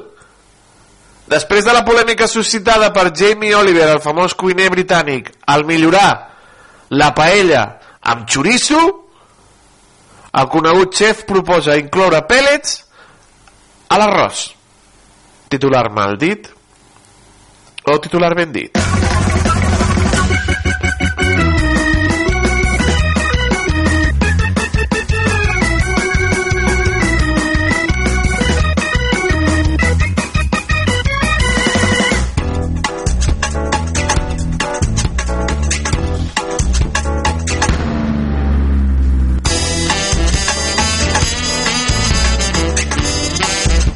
[1.32, 6.10] Després de la polèmica suscitada per Jamie Oliver, el famós cuiner britànic, al millorar
[6.94, 7.64] la paella
[8.06, 8.84] amb xoriço,
[10.36, 12.78] el conegut xef proposa incloure pellets
[13.90, 14.52] a l'arròs.
[15.50, 16.52] Titular mal dit
[17.86, 19.05] o titular ben dit?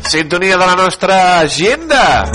[0.10, 2.32] Sintonia de la nostra agenda.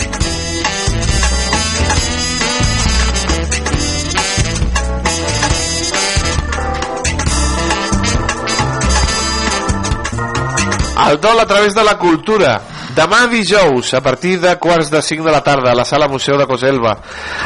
[11.10, 12.60] El dol a través de la cultura.
[12.94, 16.38] Demà dijous, a partir de quarts de cinc de la tarda, a la Sala Museu
[16.38, 16.94] de Coselva,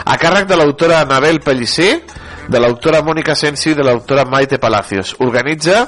[0.05, 2.03] a càrrec de l'autora Anabel Pellicer,
[2.49, 5.15] de l'autora Mònica Sensi i de l'autora Maite Palacios.
[5.25, 5.85] Organitza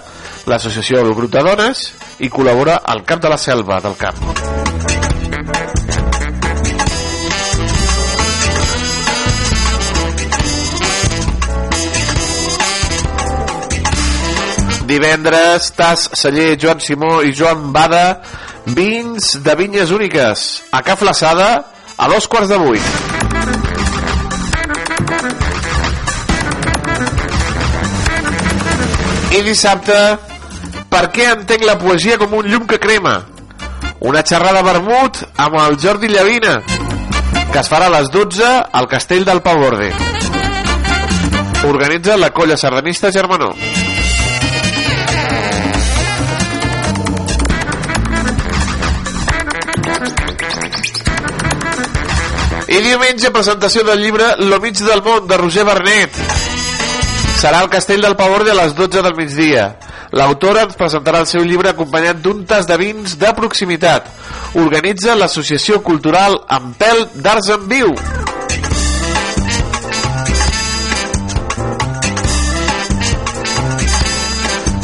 [0.51, 1.87] l'associació El Grup de Dones
[2.21, 4.21] i col·labora al Camp de la Selva del Camp.
[14.91, 18.21] Divendres, Tas, Celler, Joan Simó i Joan Bada,
[18.75, 21.51] vins de vinyes úniques, a Ca Flaçada,
[21.97, 23.70] a dos quarts de vuit.
[29.31, 29.97] I dissabte,
[30.91, 33.21] per què entenc la poesia com un llum que crema?
[34.11, 36.57] Una xerrada vermut amb el Jordi Llavina,
[37.53, 38.49] que es farà a les 12
[38.81, 39.93] al Castell del Pau Borde.
[41.69, 43.53] Organitza la colla sardanista Germanó.
[52.71, 56.40] I diumenge, presentació del llibre Lo mig del món, de Roger Bernet.
[57.41, 59.63] Serà al Castell del Pavorde a les 12 del migdia.
[60.13, 64.11] L'autora ens presentarà el seu llibre acompanyat d'un tas de vins de proximitat.
[64.61, 67.95] Organitza l'Associació Cultural Ampel d'Arts en Viu.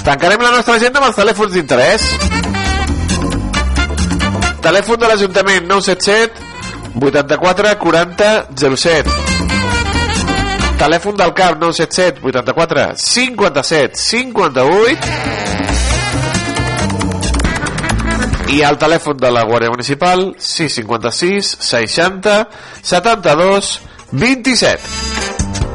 [0.09, 2.09] Tancarem la nostra agenda amb els telèfons d'interès.
[4.65, 9.66] Telèfon de l'Ajuntament 977 84 40 07.
[10.77, 15.37] Telèfon del CAP 977 84 57 58
[18.57, 22.37] i el telèfon de la Guàrdia Municipal 656 60
[22.83, 23.73] 72
[24.13, 25.66] 27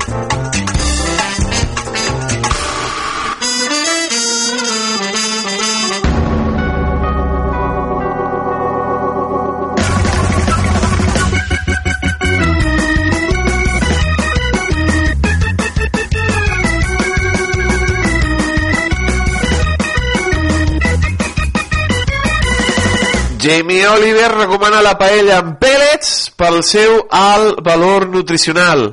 [23.42, 28.84] Jamie Oliver recomana la paella amb pellets pel seu alt valor nutricional.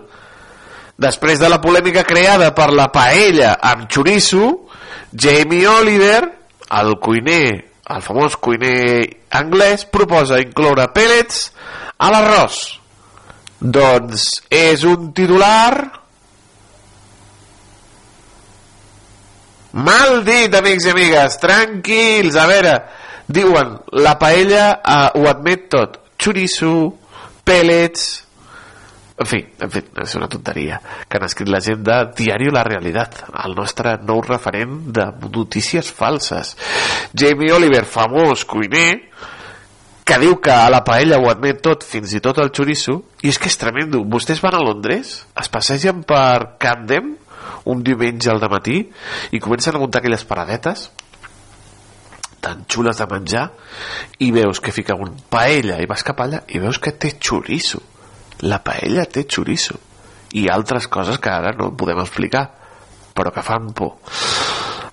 [0.97, 4.47] Després de la polèmica creada per la paella amb xoriço,
[5.13, 6.23] Jamie Oliver,
[6.81, 7.59] el cuiner,
[7.93, 9.05] el famós cuiner
[9.37, 11.51] anglès, proposa incloure pellets
[12.01, 12.63] a l'arròs.
[13.61, 15.75] Doncs és un titular
[19.77, 22.75] mal dit, amics i amigues, tranquils, a veure,
[23.29, 26.73] diuen, la paella eh, ho admet tot, xoriço,
[27.45, 28.09] pellets,
[29.19, 30.77] en fi, en fi, és una tonteria
[31.09, 35.91] que han escrit la gent de Diario La Realitat, el nostre nou referent de notícies
[35.91, 36.55] falses.
[37.19, 39.01] Jamie Oliver, famós cuiner,
[40.07, 43.33] que diu que a la paella ho admet tot, fins i tot el xoriço, i
[43.33, 44.05] és que és tremendo.
[44.07, 47.17] Vostès van a Londres, es passegen per Camden
[47.69, 48.85] un diumenge al matí
[49.35, 50.89] i comencen a muntar aquelles paradetes
[52.41, 53.47] tan xules de menjar
[54.25, 57.83] i veus que fica un paella i vas cap allà i veus que té xoriço.
[58.47, 59.79] La paella té xoriço.
[60.39, 62.47] I altres coses que ara no podem explicar
[63.19, 63.97] però que fan por.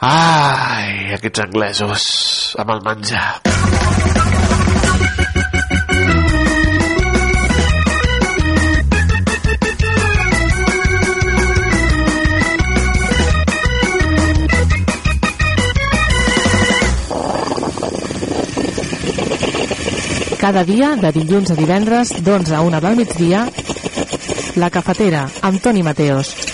[0.06, 2.06] Ai, aquests anglesos
[2.62, 3.74] amb el menjar
[20.46, 23.48] Cada dia, de dilluns a divendres, d'11 a 1 del migdia,
[24.62, 26.45] La Cafetera, amb Toni Mateos.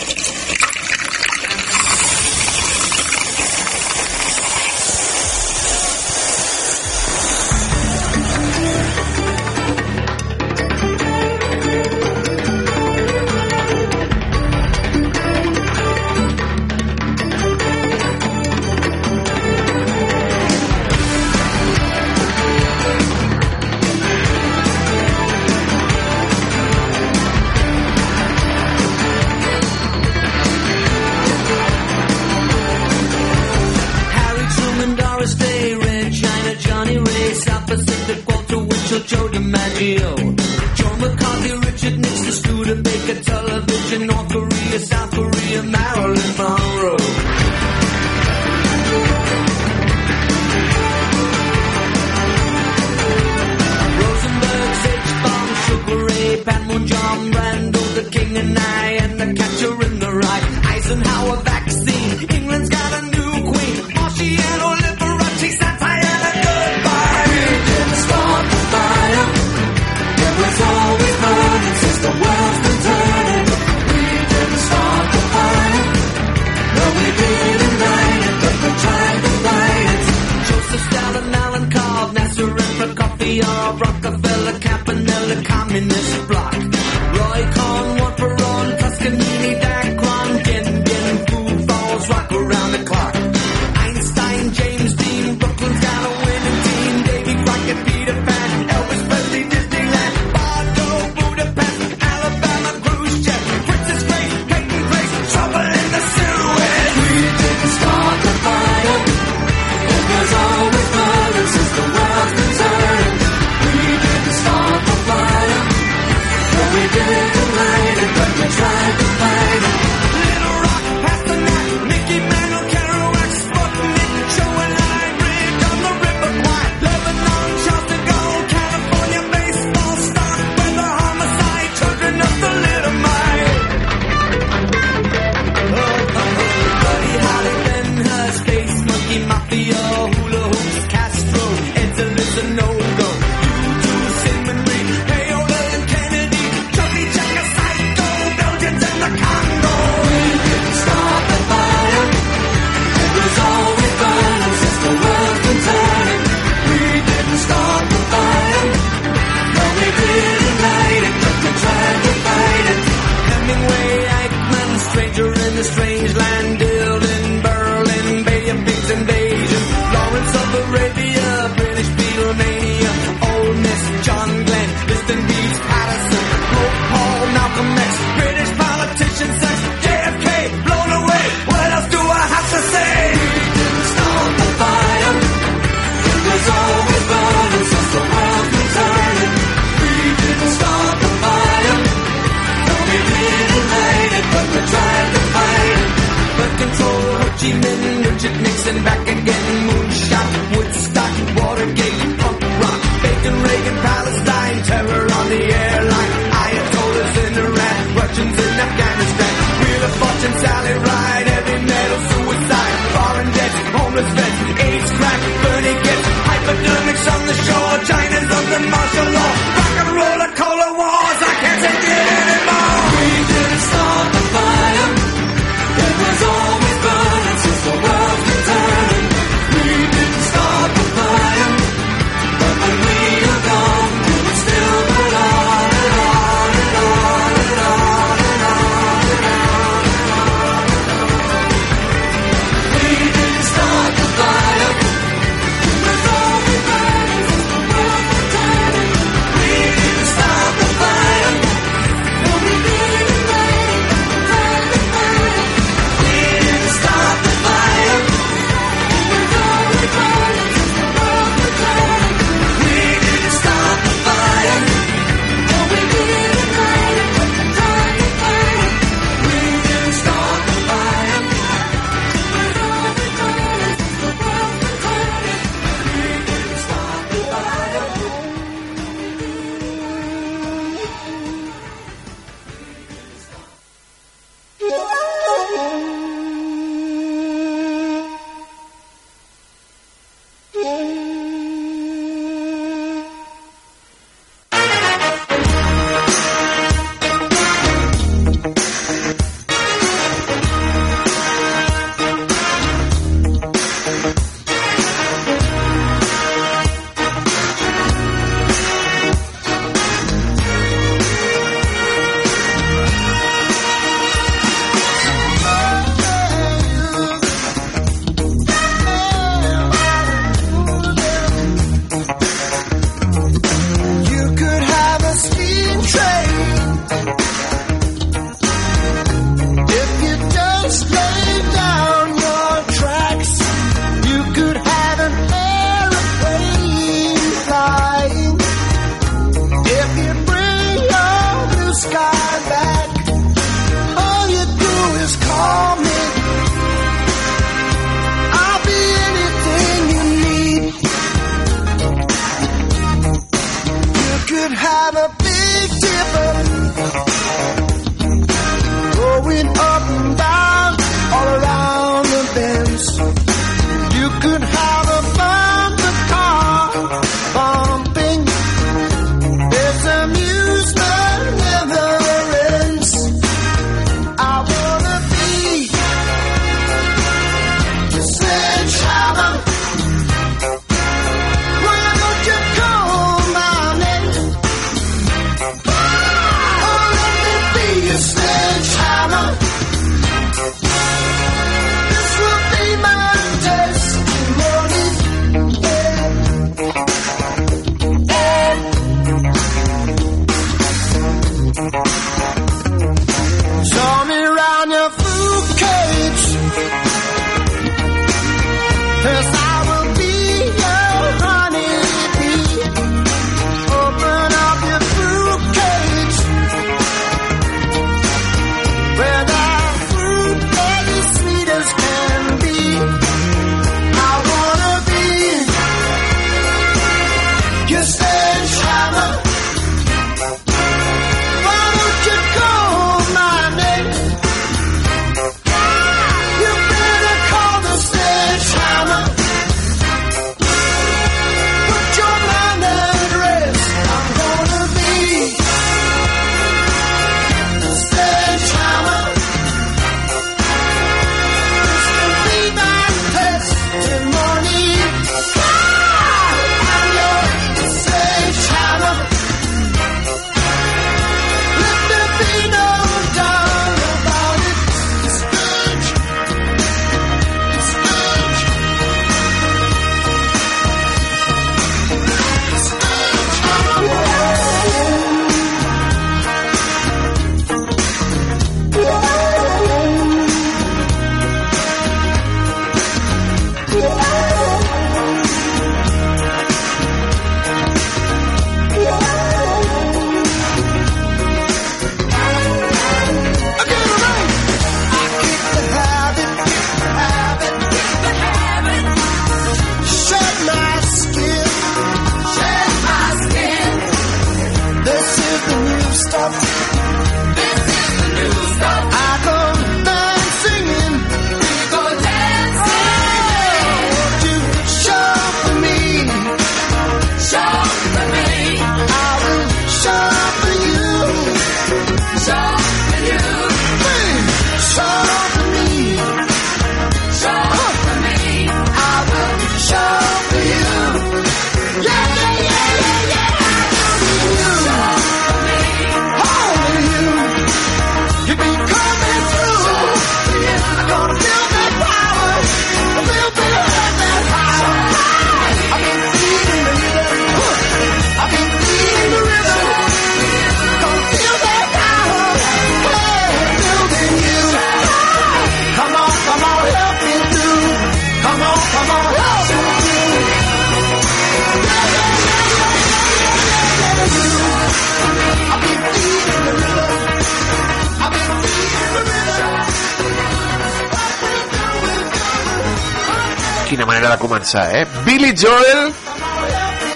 [573.91, 574.85] Manera de començar, eh?
[575.03, 575.89] Billy Joel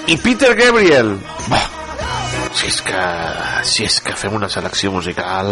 [0.08, 1.18] i Peter Gabriel.
[1.52, 1.66] Bah,
[2.56, 3.02] si és que...
[3.68, 5.52] Si és que fem una selecció musical...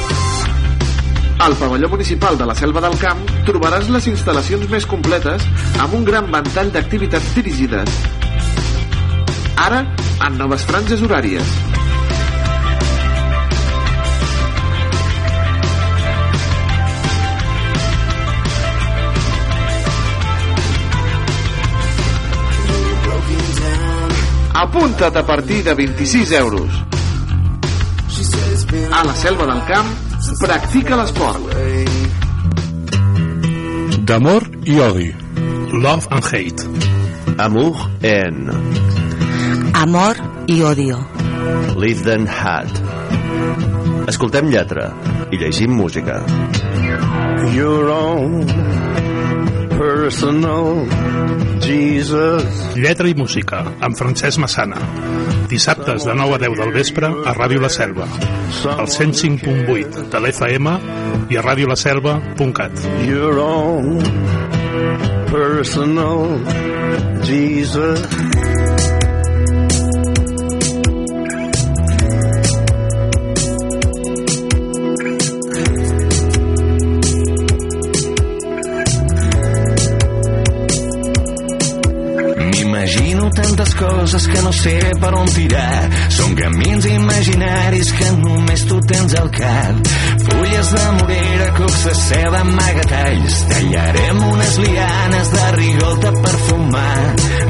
[1.41, 5.41] Al pavelló municipal de la Selva del Camp trobaràs les instal·lacions més completes
[5.81, 7.95] amb un gran ventall d'activitats dirigides.
[9.57, 9.79] Ara,
[10.27, 11.55] en noves franges horàries.
[24.61, 26.69] Apunta't a partir de 26 euros.
[28.93, 30.10] A la Selva del Camp,
[30.41, 31.53] practica l'esport.
[34.09, 35.09] D'amor i odi.
[35.71, 36.65] Love and hate.
[37.37, 38.49] Amour en
[39.77, 40.17] Amor
[40.47, 40.97] i odio.
[41.77, 42.73] Live Then Hat.
[44.09, 44.89] Escoltem lletra
[45.31, 46.19] i llegim música.
[47.53, 48.90] Your own
[49.81, 50.85] personal
[51.59, 52.75] Jesus.
[52.77, 54.77] Lletra i música, amb Francesc Massana.
[55.49, 58.05] Dissabtes de 9 a 10 del vespre a Ràdio La Selva.
[58.75, 60.75] Al 105.8 de l'FM
[61.33, 62.85] i a radiolaselva.cat.
[63.09, 63.97] Your own
[65.33, 66.37] personal
[67.25, 68.50] Jesus.
[83.35, 85.89] tantes coses que no sé per on tirar.
[86.15, 89.91] Són camins imaginaris que només tu tens al cap.
[90.25, 93.39] Fulles de morera, cucs de seda, amagatalls.
[93.51, 96.99] Tallarem unes lianes de rigolta per fumar.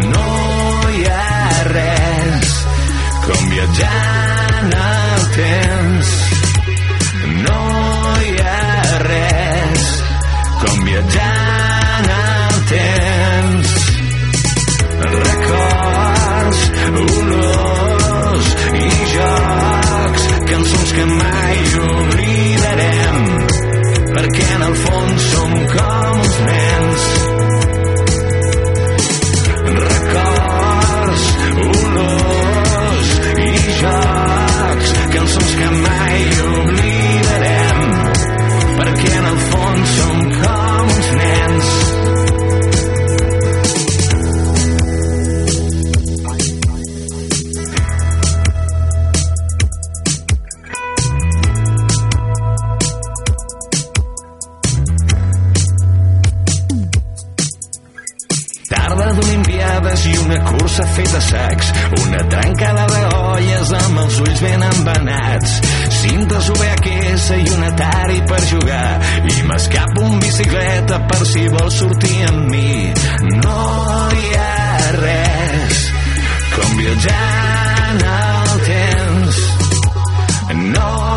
[0.05, 0.27] No
[0.91, 2.55] hi ha res
[3.25, 6.15] com viatjant el temps.
[7.41, 7.59] No
[8.21, 9.91] hi ha res
[10.63, 11.30] com viatjant
[16.89, 17.31] un
[18.81, 22.20] i jocs, cançons que mai oblidem.
[70.21, 72.93] Bicicleta per si vols sortir amb mi.
[73.43, 73.59] No
[74.17, 75.85] hi ha res
[76.55, 77.29] com viatjar
[77.91, 79.41] en el temps.
[80.75, 81.10] No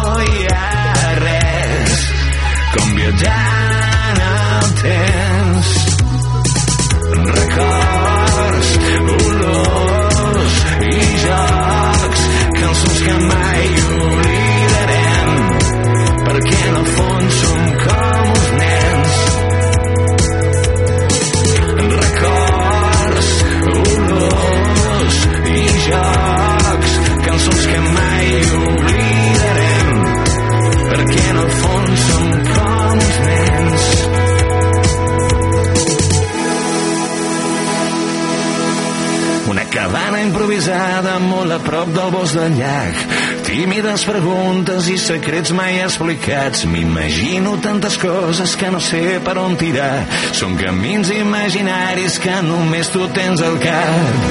[40.25, 43.01] improvisada molt a prop del bosc del llac.
[43.45, 46.65] Tímides preguntes i secrets mai explicats.
[46.71, 50.05] M'imagino tantes coses que no sé per on tirar.
[50.37, 54.29] Són camins imaginaris que només tu tens al cap.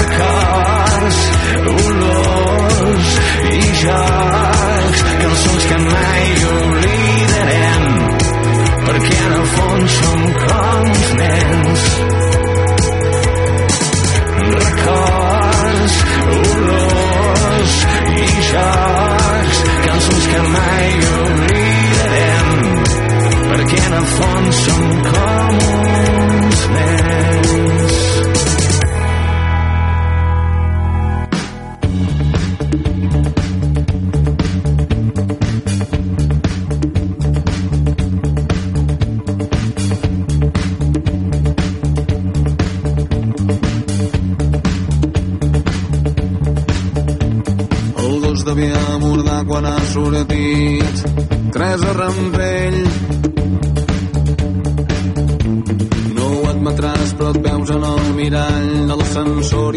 [0.00, 1.20] Records,
[1.74, 3.12] olors
[3.50, 7.88] i jocs, cançons que mai oblidarem,
[8.88, 12.29] perquè en el fons som com uns nens
[14.90, 15.94] records,
[16.36, 17.74] olors
[18.16, 20.88] i jocs, cançons que mai
[21.22, 22.52] oblidarem,
[23.48, 27.29] perquè en el fons som com uns nens.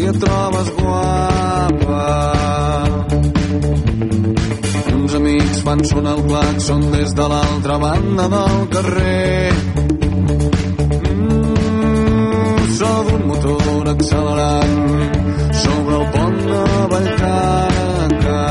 [0.02, 2.06] Et trobes guapa.
[4.94, 9.52] Uns amics fan sonar el claxon des de l'altra banda del carrer.
[11.14, 14.76] Mm, so d'un motor accelerant
[15.64, 18.42] sobre el pont de Vallcarca.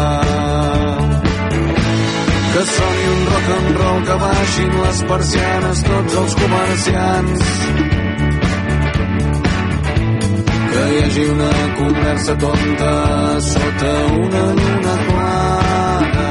[2.54, 7.83] Que soni un rock and roll que baixin les persianes tots els comerciants.
[10.74, 12.92] Que hi hagi una conversa tonta
[13.52, 13.94] sota
[14.26, 16.30] una lluna clara.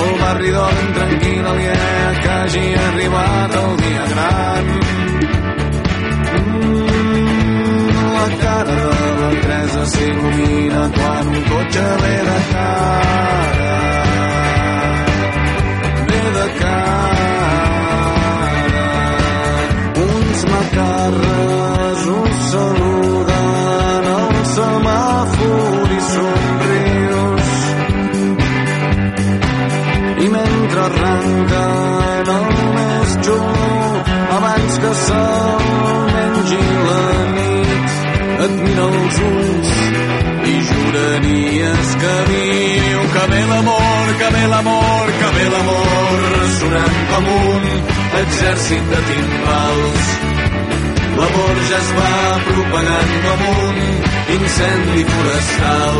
[0.00, 1.78] El barri dorm tranquil aliè
[2.22, 4.74] que hagi arribat el dia gran.
[8.24, 14.13] la cara de la Teresa s'il·lumina quan un cotxe ve de cara.
[31.34, 34.02] Arranquen el més xulo
[34.36, 35.64] abans que se'l
[36.14, 37.02] mengi la
[37.34, 37.90] nit.
[38.44, 39.72] Et mira els ulls
[40.52, 46.20] i juraries que viu que ve l'amor, que ve l'amor, que ve l'amor.
[46.58, 47.64] Sonant com un
[48.22, 50.12] exèrcit de timbals
[51.18, 52.12] l'amor ja es va
[52.46, 53.76] propagant com un
[54.36, 55.98] incendi forestal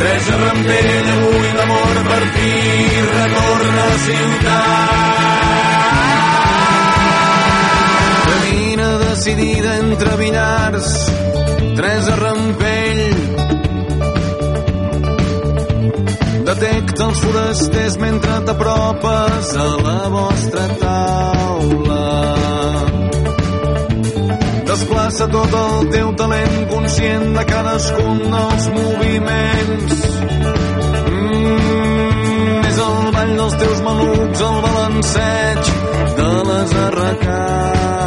[0.00, 2.52] Tres a Rampell, avui l'amor per fi
[3.18, 5.00] retorna a ciutat.
[8.28, 10.88] Camina decidida entre Villars,
[11.76, 13.12] tres a Rampell.
[16.48, 22.59] Detecta els forasters mentre t'apropes a la vostra taula.
[24.80, 29.98] Desplaça tot el teu talent conscient de cadascun dels moviments.
[31.10, 35.68] Mm, és el ball dels teus malucs, el balanceig
[36.20, 37.98] de les arracades.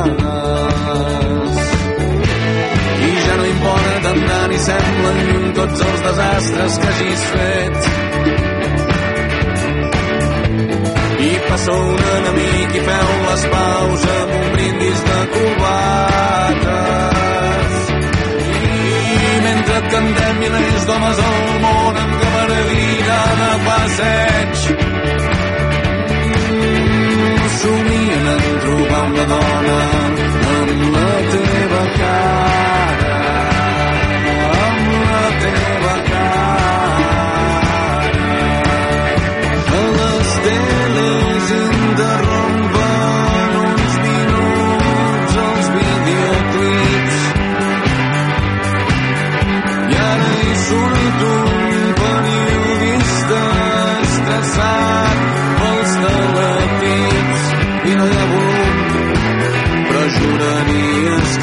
[3.10, 8.53] I ja no importa anar ni semblen lluny tots els desastres que hagis fet
[11.48, 16.74] passa un enemic i feu les paus amb un brindis de covates.
[19.30, 24.54] i mentre et cantem milers d'homes al món amb gabardina de passeig
[26.52, 29.80] mm, somien en trobar una dona
[30.60, 32.83] amb la teva cara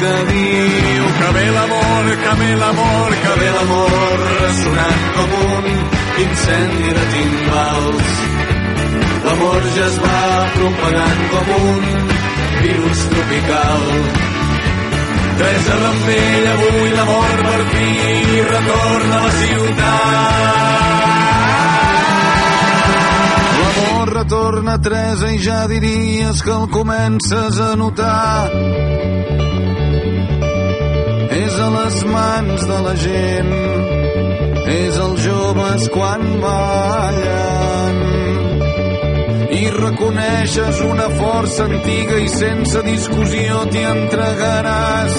[0.01, 5.65] que diu que ve l'amor, que ve l'amor, que ve l'amor ressonant com un
[6.23, 8.09] incendi de timbals.
[9.25, 10.21] L'amor ja es va
[10.55, 11.83] propagant com un
[12.63, 13.85] virus tropical.
[15.37, 17.87] Teresa Rampell, avui l'amor per fi
[18.49, 20.41] retorna a la ciutat.
[23.61, 28.49] L'amor retorna, Teresa, i ja diries que el comences a notar.
[31.31, 33.51] És a les mans de la gent,
[34.71, 37.99] és els joves quan ballen
[39.55, 45.17] i reconeixes una força antiga i sense discussió t'hi entregaràs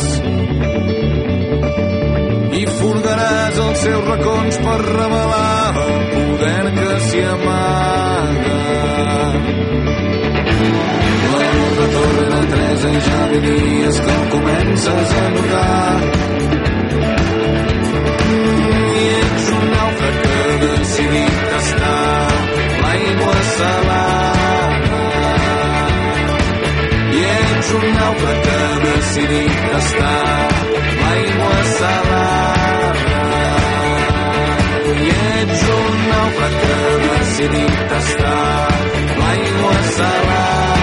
[2.60, 8.60] i furgaràs els seus racons per revelar el poder que s'hi amaga.
[11.93, 16.01] Retorna a Teresa i ja diries que el comences a notar.
[19.01, 22.30] I ets un nàufrag que ha decidit estar
[22.82, 24.70] l'aigua salada.
[27.12, 30.49] I ets un nàufrag que ha decidit estar
[31.03, 32.95] l'aigua salada.
[34.97, 38.49] I ets un nàufrag que ha decidit estar
[39.20, 40.82] l'aigua salada.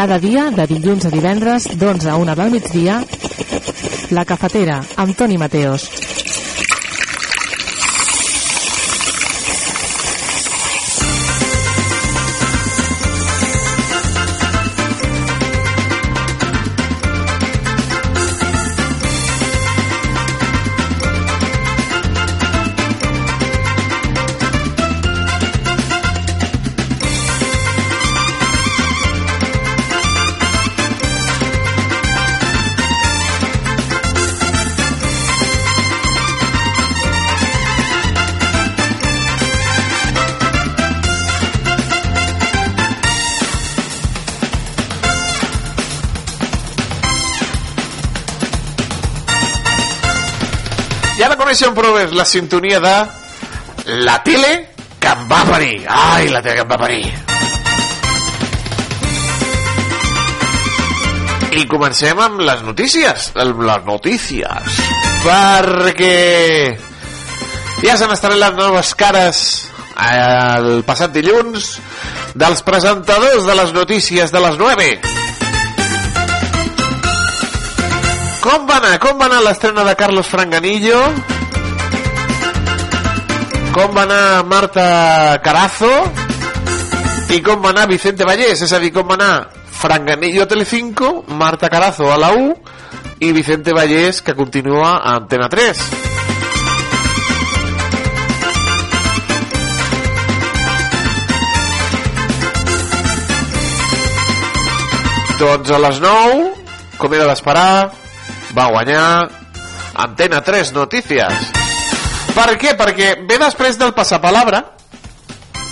[0.00, 3.02] Cada dia, de dilluns a divendres, d'11 a 1 del migdia,
[4.16, 5.99] La Cafetera, amb Toni Mateos.
[51.50, 52.92] Prou bé la sintonia de
[54.06, 54.50] la tele
[55.02, 55.80] que em va parir.
[55.90, 57.00] Ai, la tele que em va parir.
[61.58, 63.32] I comencem amb les notícies.
[63.34, 64.78] Les notícies.
[65.24, 66.14] Perquè
[67.82, 69.42] ja s'han estrenat les noves cares
[70.06, 71.72] el passat dilluns
[72.38, 74.88] dels presentadors de les notícies de les 9.
[78.38, 78.96] Com va anar?
[79.02, 81.02] Com va anar l'estrena de Carlos Franganillo?
[83.70, 84.84] Com va anar Marta
[85.44, 85.90] Carazo?
[87.30, 88.64] I com va anar Vicente Vallés?
[88.66, 89.34] És a dir, com va anar
[89.80, 92.50] Franganillo a Telecinco, Marta Carazo a la U
[93.20, 95.84] i Vicente Vallés, que continua a Antena 3.
[105.38, 106.42] Doncs a les 9,
[106.98, 107.70] com era d'esperar,
[108.58, 109.06] va guanyar
[109.94, 111.59] Antena 3 Notícies.
[112.34, 112.74] Per què?
[112.78, 114.62] Perquè ve després del Passapalabra,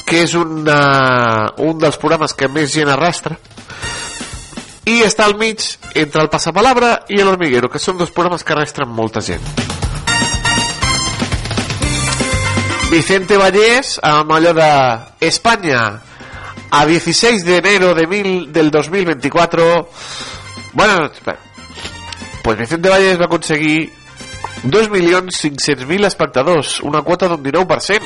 [0.08, 3.36] que és una, un dels programes que més gent arrastra,
[4.88, 8.54] i està al mig entre el Passapalabra i el Hormiguero, que són dos programes que
[8.56, 9.44] arrastren molta gent.
[12.88, 14.70] Vicente Vallés, amb allò de
[15.28, 15.82] Espanya,
[16.70, 19.90] a 16 de enero de mil, del 2024,
[20.72, 21.38] bueno, espera,
[22.42, 23.92] pues Vicente Valles va aconseguir
[24.64, 28.02] 2.500.000 espectadors, una quota d'un 19%.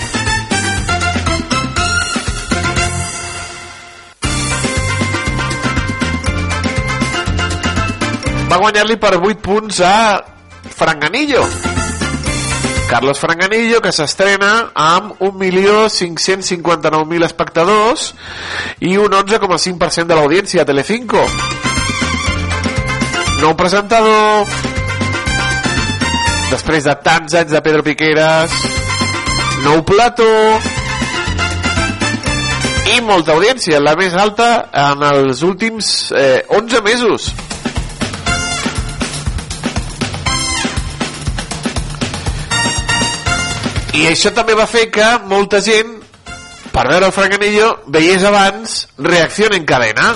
[8.53, 10.21] Va guanyar-li per 8 punts a
[10.69, 11.41] Franganillo.
[12.91, 18.13] Carlos Franganillo, que s'estrena amb 1.559.000 espectadors
[18.85, 21.25] i un 11,5% de l'audiència a Telecinco
[23.43, 24.47] nou presentador
[26.53, 28.53] després de tants anys de Pedro Piqueras
[29.65, 30.29] nou plató
[32.93, 34.49] i molta audiència la més alta
[34.83, 37.31] en els últims eh, 11 mesos.
[43.97, 45.97] I això també va fer que molta gent
[46.73, 50.13] per veure el Franganillo veiés abans Reacció en cadena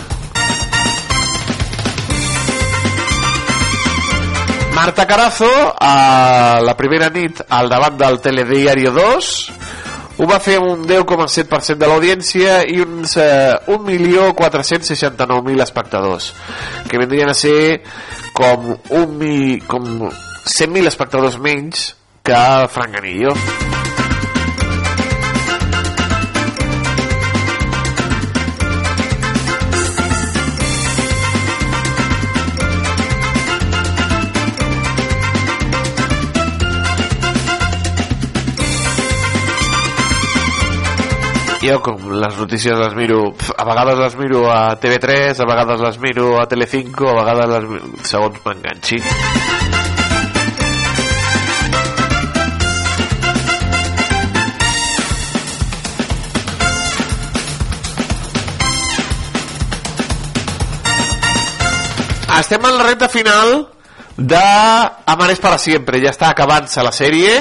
[4.76, 5.48] Marta Carazo
[5.80, 9.28] a la primera nit al davant del Telediario 2
[10.20, 16.28] ho va fer amb un 10,7% de l'audiència i uns eh, 1.469.000 espectadors
[16.90, 17.80] que vendrien a ser
[18.36, 23.32] com, un mi, com 100.000 espectadors menys que Franganillo
[41.66, 46.40] jo les notícies les miro a vegades les miro a TV3 a vegades les miro
[46.40, 49.00] a Telecinco a vegades les miro, segons m'enganxi.
[62.36, 63.68] Estem en la recta final
[64.16, 64.42] de
[65.06, 65.98] Amares para siempre.
[66.04, 67.40] Ja està acabant-se la sèrie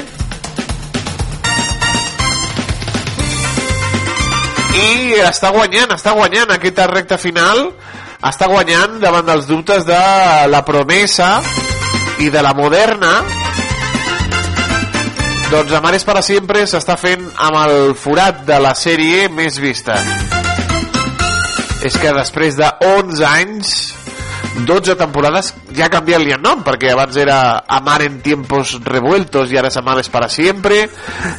[4.76, 7.70] i està guanyant, està guanyant aquesta recta final.
[8.26, 10.02] Està guanyant davant dels dubtes de
[10.50, 11.40] la promesa
[12.24, 13.12] i de la moderna.
[15.52, 20.00] Doncs Amares para siempre s'està fent amb el forat de la sèrie més vista.
[21.86, 23.76] És que després de 11 anys
[24.66, 29.60] 12 temporades ja ha canviat-li el nom perquè abans era Amar en tiempos revueltos i
[29.60, 30.86] ara és Amares para siempre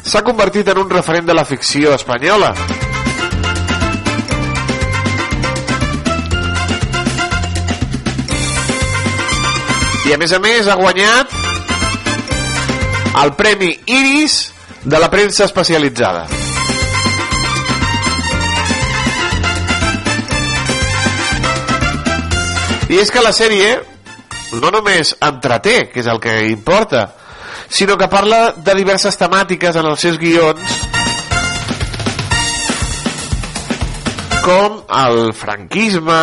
[0.05, 2.53] s'ha convertit en un referent de la ficció espanyola
[10.07, 11.33] i a més a més ha guanyat
[13.21, 14.37] el Premi Iris
[14.87, 16.23] de la premsa especialitzada.
[22.87, 23.73] I és que la sèrie
[24.61, 27.09] no només entreté que és el que importa
[27.67, 30.77] sinó que parla de diverses temàtiques en els seus guions
[34.45, 36.21] com el franquisme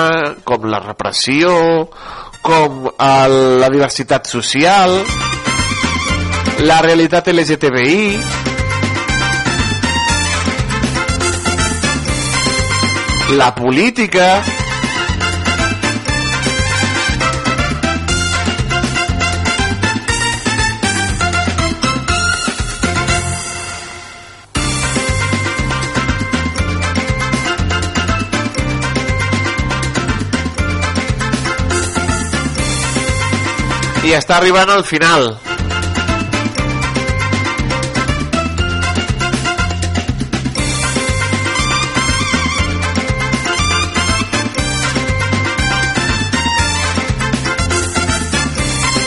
[0.48, 1.52] com la repressió
[2.44, 4.98] com el, la diversitat social,
[6.68, 8.18] la realitat LGTBI,
[13.40, 14.28] la política,
[34.04, 35.30] i està arribant al final.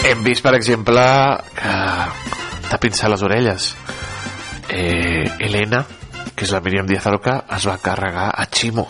[0.07, 1.03] Hem vist per exemple
[1.53, 1.75] que
[2.71, 3.69] t'ha pinçat les orelles.
[4.67, 5.85] Eh, Elena
[6.37, 8.87] que és la Míriam Díaz Aroca es va carregar a Chimo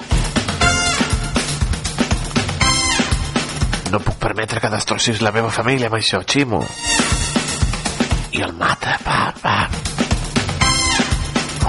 [3.92, 6.60] No puc permetre que destrossis la meva família amb això, Ximo.
[8.36, 9.56] I el mata, pa, pa.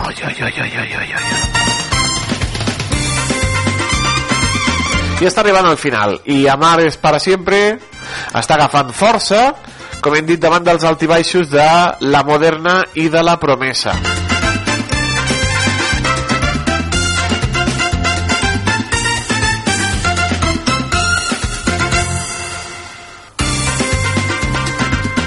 [0.02, 1.28] Oi, oi, oi, oi, oi, oi, oi.
[5.18, 6.18] I està arribant al final.
[6.26, 7.78] I Amar és para sempre
[8.34, 9.54] està agafant força,
[10.02, 11.70] com hem dit, davant dels altibaixos de
[12.06, 13.94] la moderna i de la promesa.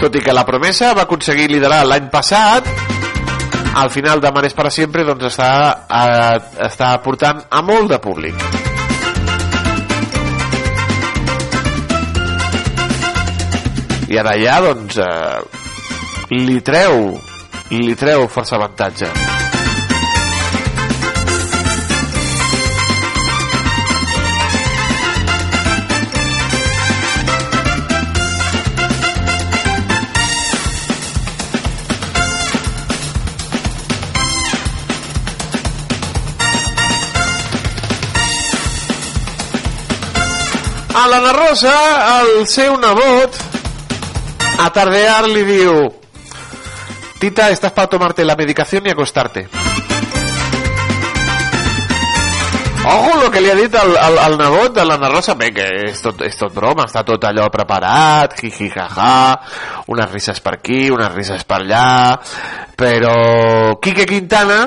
[0.01, 2.65] Tot i que la promesa va aconseguir liderar l'any passat
[3.77, 5.51] al final de Mares para sempre doncs està,
[5.85, 8.33] eh, està portant a molt de públic.
[14.09, 15.37] I ara ja doncs eh,
[16.33, 17.13] li treu
[17.71, 19.40] li treu força avantatge
[40.93, 41.73] a l'Anna Rosa,
[42.21, 43.37] el seu nebot,
[44.59, 45.89] a tardear li diu
[47.21, 49.47] Tita, estás para tomarte la medicación y acostarte.
[52.83, 55.67] Ojo lo que li ha dit al, al, al nebot de l'Anna Rosa, bé, que
[55.85, 59.37] és tot, és tot broma, està tot allò preparat, jiji, jaja,
[59.93, 62.17] unes risses per aquí, unes risses per allà,
[62.75, 64.63] però Quique Quintana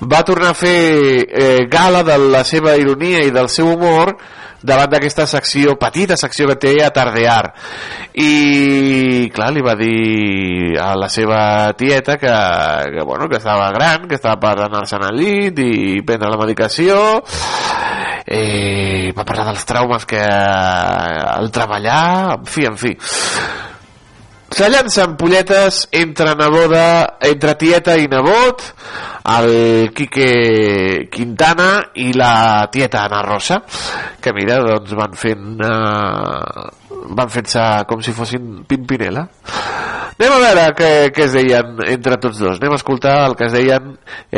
[0.00, 4.16] va tornar a fer eh, gala de la seva ironia i del seu humor
[4.62, 7.52] davant d'aquesta secció, petita secció que té a Tardear.
[8.20, 11.40] I clar, li va dir a la seva
[11.78, 12.34] tieta que,
[12.96, 15.72] que, bueno, que estava gran, que estava per anar-se'n al llit i
[16.06, 17.00] prendre la medicació.
[18.30, 22.04] Eh, va parlar dels traumes que al treballar
[22.36, 22.94] en fi, en fi
[24.50, 28.64] se llancen polletes entre neboda, entre tieta i nebot,
[29.30, 33.60] el Quique Quintana i la tieta Ana Rosa,
[34.20, 35.62] que mira, doncs van fent...
[35.62, 36.68] Uh,
[37.10, 39.24] van fent-se com si fossin Pimpinela.
[40.20, 42.58] Anem a veure què, què es deien entre tots dos.
[42.60, 43.94] Anem a escoltar el que es deien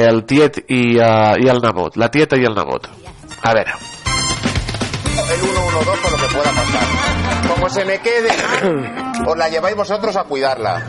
[0.07, 1.99] el tiet i, uh, i el nebot.
[1.99, 2.87] La tieta i el nebot.
[3.43, 3.75] A veure.
[5.33, 7.02] el 112 por lo que pueda pasar.
[7.63, 8.29] Como se me quede,
[9.25, 10.83] os la lleváis vosotros a cuidarla.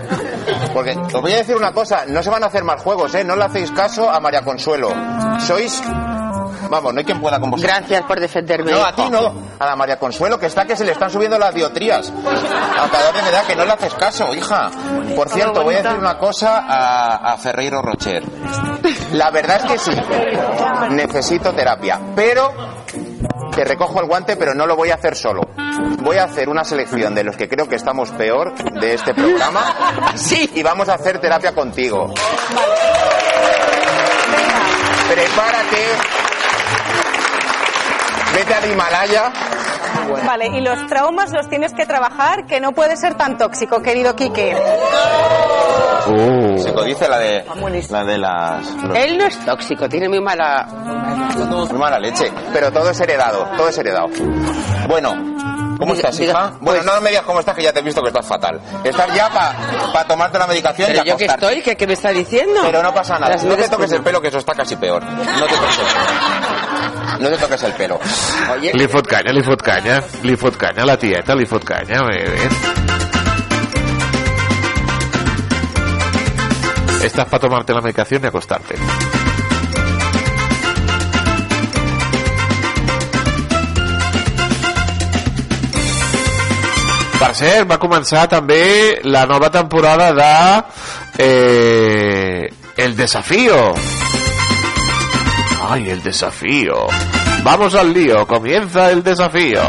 [0.73, 3.23] Porque os voy a decir una cosa, no se van a hacer más juegos, ¿eh?
[3.23, 4.91] No le hacéis caso a María Consuelo.
[5.39, 5.83] Sois...
[6.71, 7.77] Vamos, no hay quien pueda con vosotros.
[7.77, 8.71] Gracias por defenderme.
[8.71, 9.35] No, a ti no.
[9.59, 12.11] A la María Consuelo, que está que se le están subiendo las diotrías.
[12.11, 14.71] A cada de edad que no le haces caso, hija.
[15.15, 18.23] Por cierto, voy a decir una cosa a, a Ferreiro Rocher.
[19.11, 19.91] La verdad es que sí.
[20.89, 21.99] Necesito terapia.
[22.15, 22.51] Pero
[23.55, 25.41] te recojo el guante, pero no lo voy a hacer solo.
[26.01, 30.13] Voy a hacer una selección de los que creo que estamos peor de este programa.
[30.15, 30.49] Sí.
[30.53, 32.13] Y vamos a hacer terapia contigo.
[35.09, 35.85] Prepárate.
[38.33, 39.31] Vete al Himalaya.
[40.25, 44.15] Vale, y los traumas los tienes que trabajar, que no puede ser tan tóxico, querido
[44.15, 44.55] Quique.
[46.57, 47.45] Se codice la de,
[47.89, 48.67] la de las...
[48.83, 50.65] los- Él no es tóxico, tiene muy mala...
[50.67, 52.31] Muy mala leche.
[52.51, 54.07] Pero todo es heredado, todo es heredado.
[54.87, 55.15] Bueno,
[55.79, 56.53] ¿cómo estás, hija?
[56.59, 58.59] Bueno, pues- no me digas cómo estás, que ya te he visto que estás fatal.
[58.83, 62.09] Estás ya para tomarte la medicación Pero y yo que estoy, ¿qué, qué me está
[62.09, 62.61] diciendo?
[62.63, 63.33] Pero no pasa nada.
[63.33, 65.03] Las No te toques que- el pelo, que eso está casi peor.
[65.03, 66.72] No te toques el pelo.
[67.19, 67.99] No te toques el pelo.
[68.53, 72.03] Oye, Li fot canya, li fot canya, li fot canya, la tieta li fot canya,
[72.07, 72.49] bé, bé.
[77.05, 78.75] Estás para tomarte la medicación y acostarte.
[87.19, 93.71] Per cert, va començar també la nova temporada de eh, El Desafío.
[95.73, 96.85] Ay, el desafío.
[97.41, 99.59] Vamos al lío, comienza el desafío.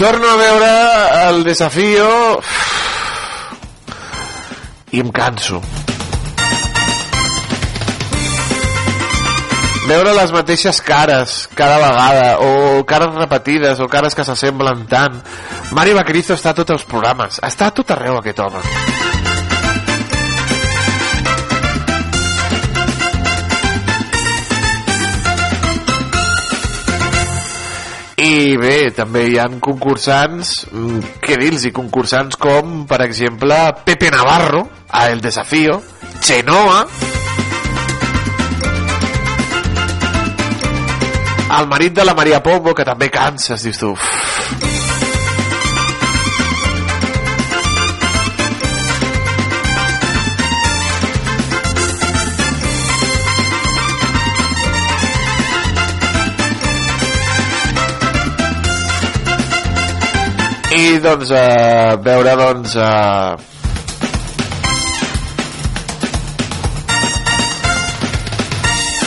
[0.00, 2.40] Torno a veure el desafío
[4.90, 5.62] i em canso.
[9.86, 15.22] Veure les mateixes cares cada vegada, o cares repetides, o cares que s'assemblen tant.
[15.70, 18.62] Mari Bacrizo està a tots els programes, està a tot arreu aquest home.
[28.20, 34.66] I bé, també hi han concursants, mm, què dir-los, concursants com, per exemple, Pepe Navarro,
[34.90, 35.80] a El Desafío,
[36.20, 36.82] Chenoa,
[41.60, 43.92] el marit de la Maria Pombo, que també canses, dius tu.
[43.92, 44.69] "Uf".
[61.02, 63.36] Doncs eh, veure doncs eh,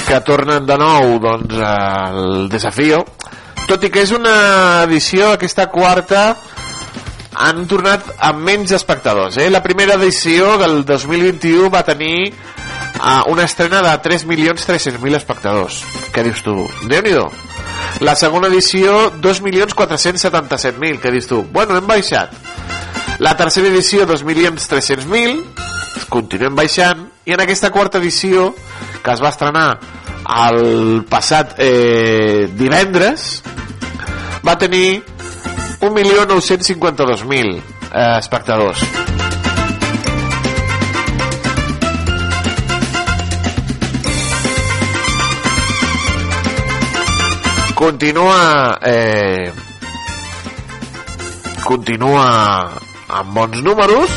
[0.07, 3.03] que tornen de nou doncs el desafío
[3.69, 4.35] tot i que és una
[4.83, 6.25] edició aquesta quarta
[7.33, 9.49] han tornat amb menys espectadors eh?
[9.49, 15.81] la primera edició del 2021 va tenir eh, una estrena de 3.300.000 espectadors
[16.13, 16.59] què dius tu?
[16.91, 17.17] déu nhi
[18.03, 21.43] la segona edició 2.477.000 què dius tu?
[21.43, 22.33] bueno hem baixat.
[23.19, 27.07] La tercera edició 2.300.000 continuem baixant.
[27.25, 28.53] I en aquesta quarta edició
[29.03, 29.79] que es va estrenar
[30.47, 33.41] el passat eh, divendres
[34.43, 35.03] va tenir
[35.79, 39.12] 1.952.000 eh, espectadors
[47.83, 49.51] continua eh,
[51.67, 52.71] continua
[53.11, 54.07] amb bons números.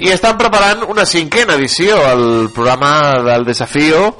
[0.00, 4.14] I estan preparant una cinquena edició el programa del desafío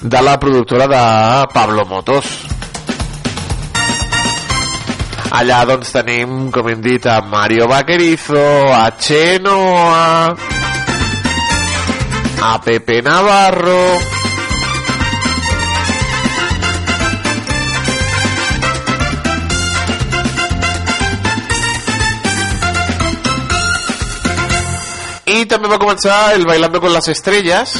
[0.00, 2.45] de la productora de Pablo Motos
[5.34, 10.36] allà doncs tenim com hem a Mario Vaquerizo a Chenoa
[12.46, 13.98] a Pepe Navarro.
[25.26, 27.74] I també va començar el Bailando con las Estrellas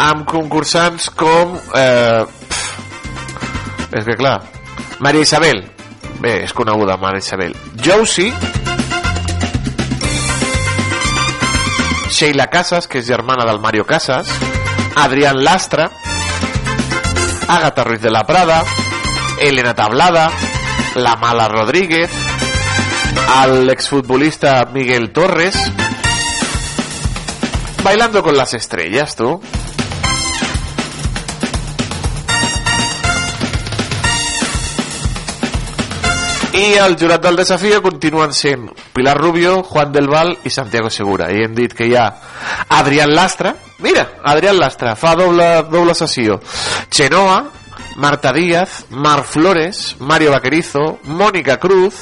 [0.00, 2.39] amb concursants com eh,
[3.92, 4.40] és que clar
[5.00, 5.64] Maria Isabel.
[6.20, 7.56] Bé, és coneguda Maria Isabel.
[7.82, 8.34] Josie.
[12.10, 14.28] Sheila Casas que és germana del Mario Casas.
[14.96, 15.90] Adrián Lastra.
[17.48, 18.62] Agatha Ruiz de la Prada.
[19.40, 20.30] Elena Tablada.
[20.96, 22.10] La Mala Rodríguez.
[23.36, 25.56] Al exfutbolista Miguel Torres.
[27.82, 29.40] Bailando con las estrellas, tú.
[36.60, 41.30] I el jurat del desafió continuen sent Pilar Rubio, Juan del Val i Santiago Segura.
[41.32, 42.04] I hem dit que hi ha
[42.76, 46.36] Adrián Lastra, mira, Adrián Lastra, fa doble, doble sessió.
[46.90, 47.38] Chenoa,
[47.96, 51.94] Marta Díaz, Mar Flores, Mario Vaquerizo, Mónica Cruz,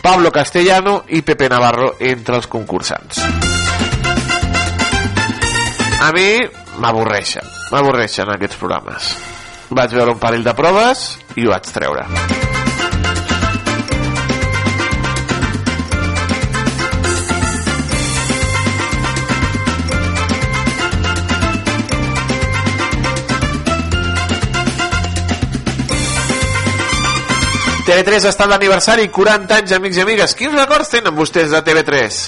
[0.00, 3.18] Pablo Castellano i Pepe Navarro entre els concursants.
[5.98, 6.28] A mi
[6.78, 9.10] m'avorreixen, m'avorreixen aquests programes.
[9.74, 12.06] Vaig veure un parell de proves i ho vaig treure.
[27.88, 30.34] TV3 està d'aniversari, 40 anys, amics i amigues.
[30.36, 32.18] Quins records tenen vostès de TV3?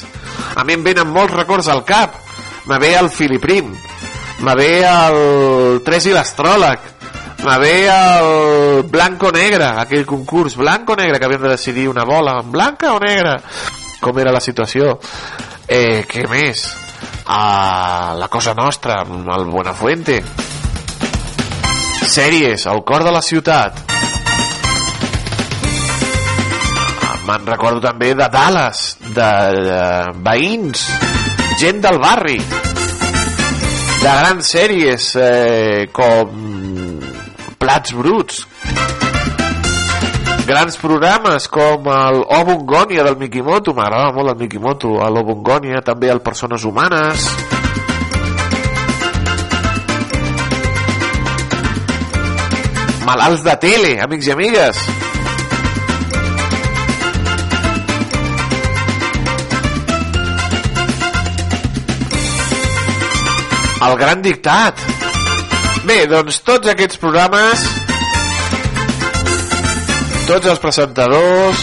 [0.57, 2.15] A mi em venen molts records al cap.
[2.65, 3.69] Me ve el Filiprim,
[4.41, 6.87] me ve el Tres i l'Astròleg,
[7.45, 13.01] me ve el Blanco-Negre, aquell concurs Blanco-Negre que havíem de decidir una bola, blanca o
[13.03, 13.37] negra?
[14.01, 14.95] Com era la situació?
[15.69, 16.71] Eh, què més?
[17.27, 20.23] Ah, la Cosa Nostra, el Buenafuente.
[22.09, 23.91] Sèries, El cor de la ciutat.
[27.31, 29.83] Me'n recordo també de Dallas, de, de
[30.27, 30.83] veïns,
[31.61, 32.39] gent del barri,
[34.01, 36.33] de grans sèries eh, com
[37.61, 38.41] Plats Bruts,
[40.49, 46.67] grans programes com el Obungonia del Mikimoto, m'agradava molt el Mikimoto, l'Obungonia, també el Persones
[46.67, 47.29] Humanes,
[53.07, 54.83] malalts de tele, amics i amigues.
[63.81, 64.77] El gran dictat.
[65.89, 67.63] Bé, doncs tots aquests programes,
[70.29, 71.63] tots els presentadors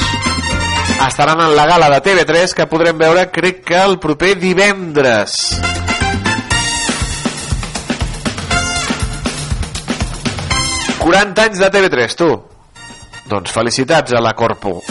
[1.05, 5.37] estaran en la gala de TV3 que podrem veure crec que el proper divendres.
[11.07, 12.27] ...40 anys de TV3, tu.
[13.31, 14.81] Doncs felicitats a la Corpo.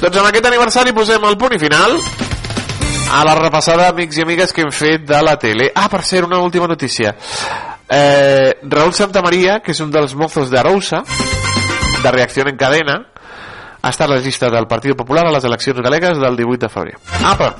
[0.00, 1.94] Doncs amb aquest aniversari posem el punt i final
[3.10, 5.70] a la repassada, amics i amigues, que hem fet de la tele.
[5.74, 7.14] Ah, per ser una última notícia.
[7.88, 11.02] Eh, Raúl Santamaría, que és un dels mozos de Arousa,
[12.02, 12.98] de Reacció en Cadena,
[13.80, 16.68] ha estat a la llista del Partit Popular a les eleccions galegues del 18 de
[16.68, 16.96] febrer.
[17.24, 17.54] Apa!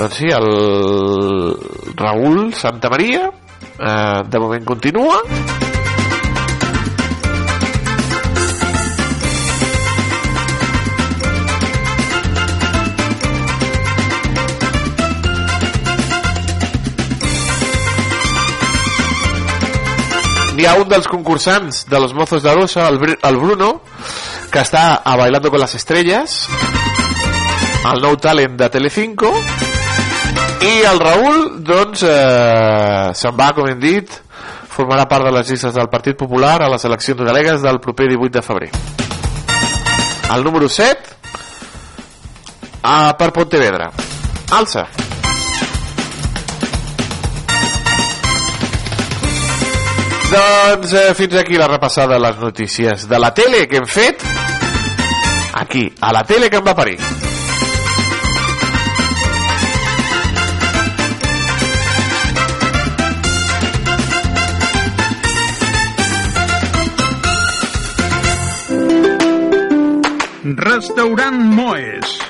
[0.00, 1.56] Doncs sí, el
[1.96, 3.30] Raúl Santamaría
[3.78, 5.20] eh, de moment continua
[20.60, 23.80] hi ha un dels concursants de los mozos de Arosa, el, Br- el Bruno,
[24.52, 26.46] que està a Bailando con las Estrellas,
[27.90, 29.30] el nou talent de Telecinco,
[30.60, 34.10] i el Raül, doncs, eh, se'n va, com hem dit,
[34.70, 38.36] formarà part de les llistes del Partit Popular a les eleccions galegues del proper 18
[38.38, 38.70] de febrer.
[40.34, 41.16] El número 7,
[42.82, 43.88] a, per Pontevedra.
[44.52, 44.84] Alça.
[50.30, 54.22] Doncs eh, fins aquí la repassada de les notícies de la tele que hem fet
[55.58, 56.98] aquí, a la tele que em va parir.
[70.62, 72.29] Restaurant Moes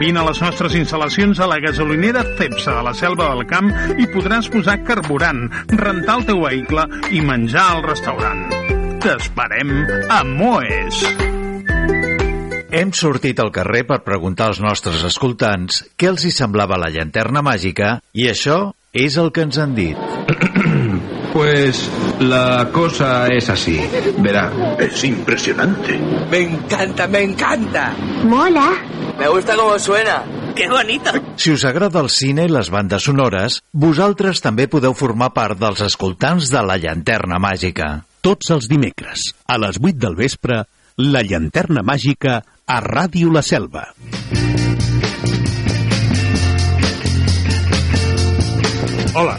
[0.00, 3.68] Vine a les nostres instal·lacions a la gasolinera Cepsa de la Selva del Camp
[4.00, 5.42] i podràs posar carburant,
[5.76, 8.40] rentar el teu vehicle i menjar al restaurant.
[9.04, 9.74] T'esperem
[10.08, 11.02] a Moes.
[12.80, 17.44] Hem sortit al carrer per preguntar als nostres escoltants què els hi semblava la llanterna
[17.44, 20.00] màgica i això és el que ens han dit.
[21.32, 21.88] Pues
[22.18, 23.80] la cosa es así.
[24.18, 25.98] Verá, es impresionante.
[26.30, 27.94] Me encanta, me encanta.
[28.24, 28.72] Mola.
[29.18, 30.24] Me gusta cómo suena.
[30.56, 31.10] ¡Qué bonito!
[31.36, 35.82] Si us agrada el cine i les bandes sonores, vosaltres també podeu formar part dels
[35.86, 37.90] escoltants de la llanterna màgica.
[38.20, 40.64] Tots els dimecres, a les 8 del vespre,
[40.96, 43.86] la llanterna màgica a Ràdio La Selva.
[49.14, 49.38] Hola,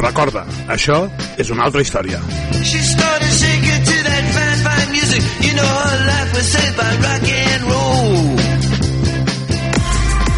[0.00, 1.02] Recorda, això
[1.36, 2.20] és una altra història.
[2.64, 5.22] She started shaking to that fine, fine music.
[5.44, 7.49] You know her life was saved by rock and roll.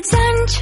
[0.00, 0.52] 16 anys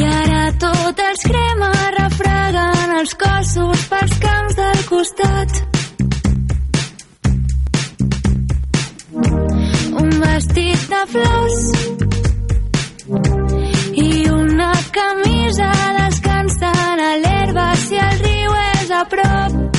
[0.00, 5.58] i ara tot els crema refregant els cossos pels camps del costat.
[10.04, 11.60] Un vestit de flors
[14.06, 14.08] i
[14.38, 15.70] una camisa
[16.00, 19.71] descansant a l'herba si el riu és a prop.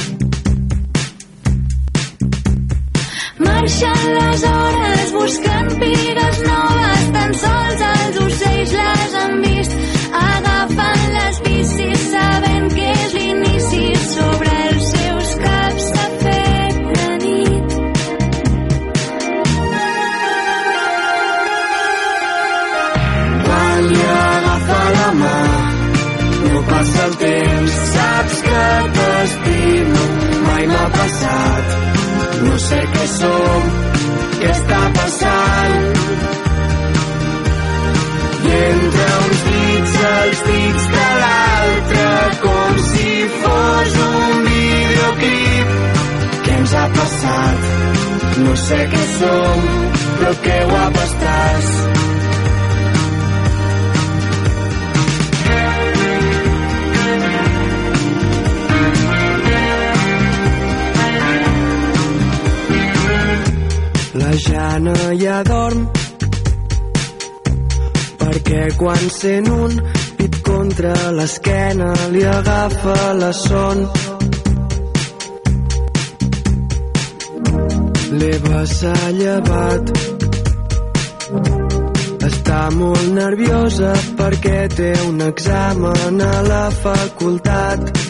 [3.63, 9.75] Marxen les hores buscant pigues noves, tan sols els ocells les han vist.
[10.21, 17.77] Agafen les bicis sabent que és l'inici sobre els seus caps s'ha fet de nit.
[23.47, 25.39] Quan li agafa la mà
[26.49, 28.67] no passa el temps saps que
[28.99, 30.05] t'estimo
[30.51, 31.92] mai m'ha passat
[32.53, 33.69] no sé què som
[34.33, 35.77] què està passant
[38.49, 42.05] i entre uns dits els dits de l'altre
[42.43, 45.73] com si fos un videoclip.
[46.45, 47.67] Què ens ha passat?
[48.45, 49.67] No sé què som
[50.19, 51.73] però que guapa estàs
[64.13, 65.87] La Jana ja dorm
[68.19, 69.73] perquè quan sent un
[70.19, 73.81] pit contra l'esquena li agafa la son.
[78.21, 79.93] L'Eva s'ha llevat
[82.29, 88.02] està molt nerviosa perquè té un examen a la facultat.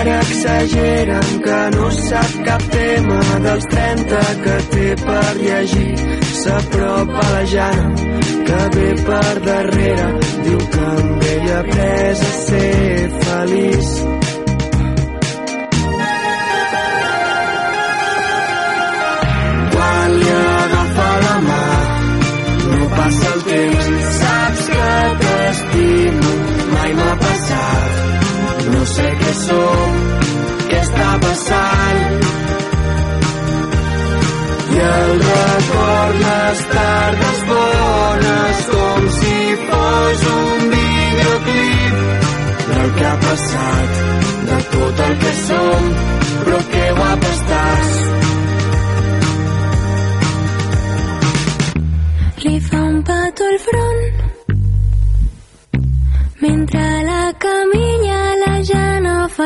[0.00, 5.90] Ara exageren que no sap cap tema dels 30 que té per llegir.
[6.40, 8.14] S'apropa la Jana,
[8.46, 10.08] que ve per darrere.
[10.46, 14.19] Diu que amb ella ha après a ser feliç.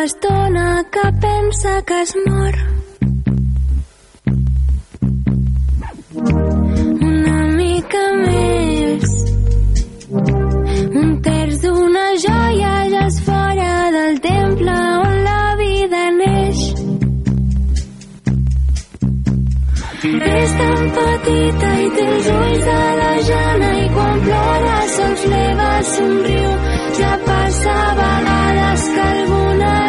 [0.05, 2.55] Jana fa estona que pensa que es mor.
[7.09, 9.07] Una mica més.
[11.03, 14.77] Un terç d'una joia ja és fora del temple
[15.07, 16.61] on la vida neix.
[20.35, 25.73] És tan petita i té els ulls de la Jana i quan plora sols l'Eva
[25.95, 26.53] somriu.
[27.01, 29.84] Ja passa a vegades que algunes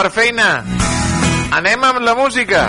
[0.00, 0.62] per feina.
[1.52, 2.62] Anem amb la música.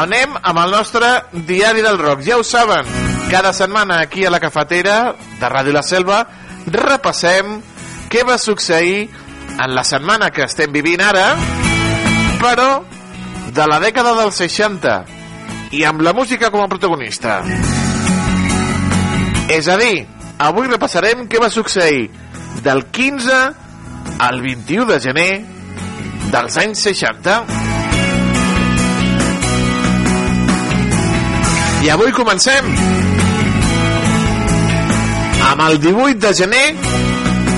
[0.00, 1.10] Anem amb el nostre
[1.46, 2.24] diari del rock.
[2.26, 2.88] Ja ho saben,
[3.30, 6.24] cada setmana aquí a la cafetera de Ràdio La Selva
[6.66, 7.60] repassem
[8.10, 9.06] què va succeir
[9.54, 11.28] en la setmana que estem vivint ara,
[12.42, 12.82] però
[13.54, 14.98] de la dècada dels 60
[15.78, 17.38] i amb la música com a protagonista.
[19.46, 20.08] És a dir,
[20.42, 22.08] avui repassarem què va succeir
[22.66, 23.44] del 15
[24.26, 25.55] al 21 de gener
[26.32, 27.36] dels anys 60.
[31.86, 32.70] I avui comencem
[35.46, 36.66] amb el 18 de gener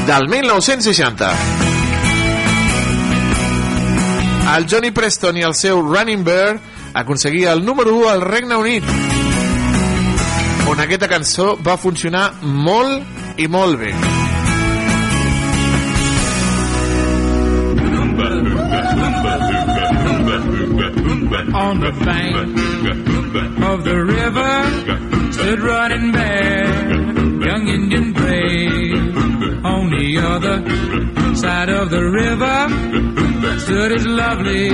[0.08, 1.32] del 1960.
[4.56, 6.58] El Johnny Preston i el seu Running Bear
[6.94, 9.18] aconseguia el número 1 al Regne Unit
[10.68, 14.17] on aquesta cançó va funcionar molt i molt bé.
[21.54, 22.36] On the bank
[23.62, 25.32] of the river.
[25.32, 26.88] Stood running bare,
[27.48, 29.16] young Indian brave.
[29.64, 34.68] On the other side of the river stood his lovely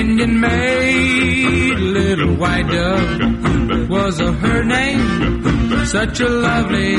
[0.00, 6.96] Indian maid, little white dove was her name, such a lovely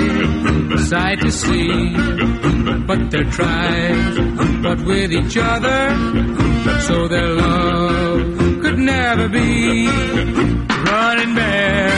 [0.78, 1.94] sight to see.
[2.88, 4.20] But their tribes,
[4.62, 5.80] but with each other,
[6.88, 8.05] so their love
[8.86, 9.88] never be.
[9.88, 11.90] Running bear,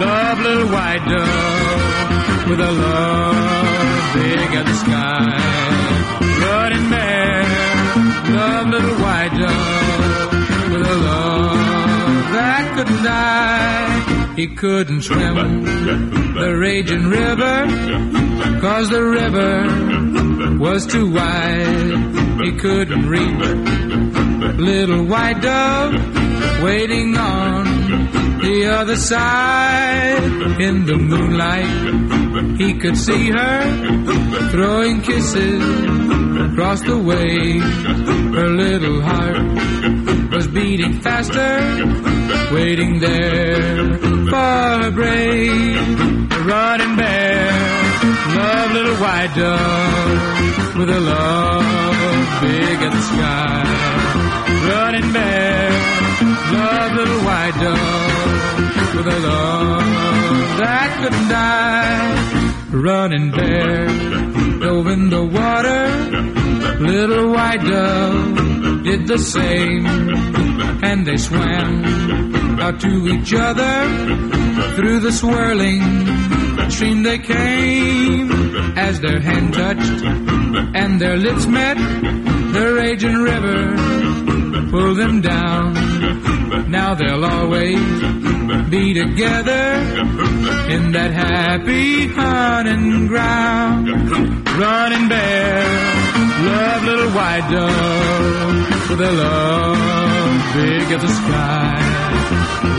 [0.00, 5.26] love little white dove, with a love big as the sky.
[6.46, 7.42] Running bear,
[8.34, 14.34] love little white dove, with a love that couldn't die.
[14.36, 15.64] He couldn't swim
[16.34, 17.66] the raging river,
[18.60, 19.95] cause the river
[20.58, 22.40] was too wide.
[22.42, 23.96] He couldn't reach
[24.58, 25.94] little white dove
[26.62, 27.64] waiting on
[28.40, 30.22] the other side.
[30.60, 35.62] In the moonlight, he could see her throwing kisses
[36.50, 37.58] across the way.
[38.38, 41.60] Her little heart was beating faster,
[42.54, 43.98] waiting there
[44.30, 47.65] for a brave running bear.
[48.36, 53.62] Love little white dove with a love big as the sky.
[54.68, 55.70] Running bear,
[56.52, 59.86] love little white dove with a love
[60.60, 62.16] that couldn't die.
[62.88, 63.86] Running bear
[64.60, 65.82] dove in the water,
[66.80, 69.84] little white dove did the same,
[70.90, 73.74] and they swam out to each other
[74.76, 75.82] through the swirling
[76.70, 78.30] stream they came.
[78.76, 80.00] As their hand touched
[80.80, 81.76] and their lips met
[82.56, 83.60] the raging river
[84.70, 85.85] pulled them down
[86.64, 87.78] Now they'll always
[88.70, 89.66] be together
[90.74, 93.88] in that happy hunting ground.
[94.58, 95.64] Running bear,
[96.46, 101.76] love little white dove with a love big as the sky.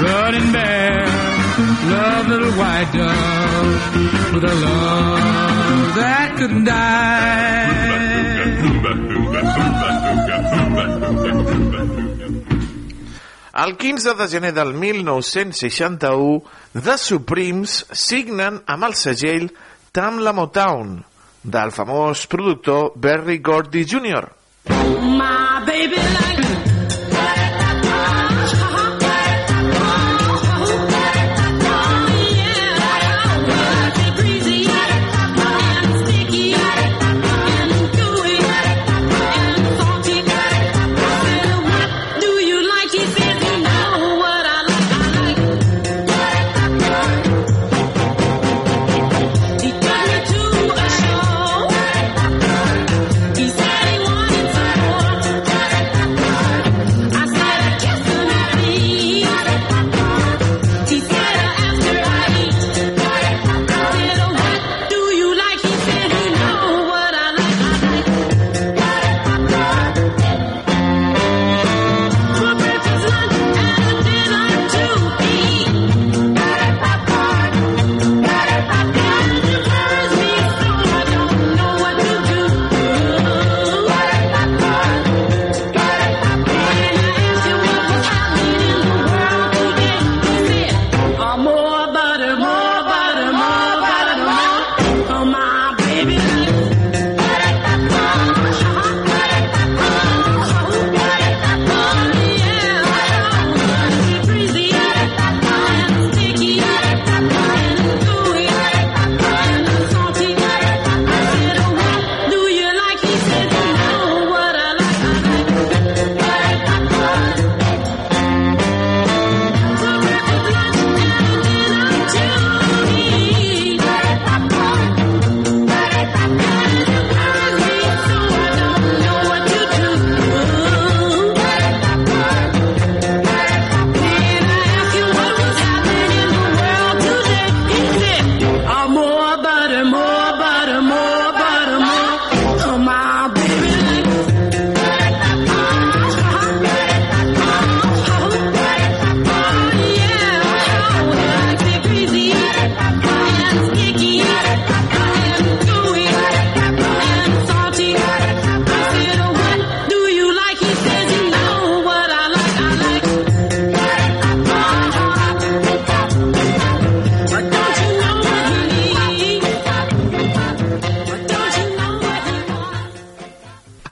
[0.02, 1.06] Running bear,
[1.94, 7.98] love little white dove with a love that couldn't die.
[13.58, 16.44] El 15 de gener del 1961,
[16.74, 19.48] The Supremes signen amb el segell
[19.90, 20.94] Tamla Motown
[21.42, 24.30] del famós productor Berry Gordy Jr.
[24.70, 26.27] My baby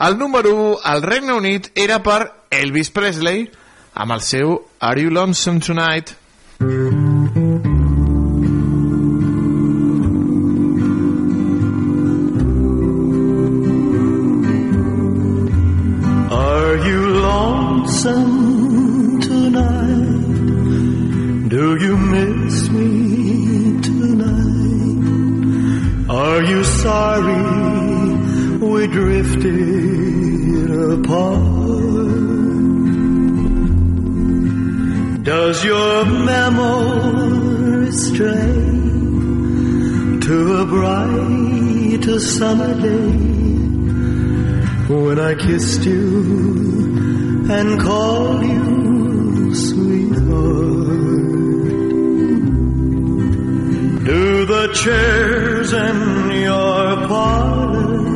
[0.06, 3.48] El número 1 al Regne Unit era per Elvis Presley
[3.96, 6.12] amb el seu Are You Lonesome Tonight?
[16.30, 18.30] Are you lonesome
[19.22, 20.30] tonight?
[21.50, 25.00] Do you miss me tonight?
[26.12, 27.65] Are you sorry
[28.60, 30.70] we drifted
[31.00, 31.64] apart?
[35.24, 38.54] Does your memory stray
[40.28, 43.36] to a bright summer day?
[44.88, 50.26] when I kissed you and called you sweetheart.
[54.06, 58.15] Do the chairs in your parlor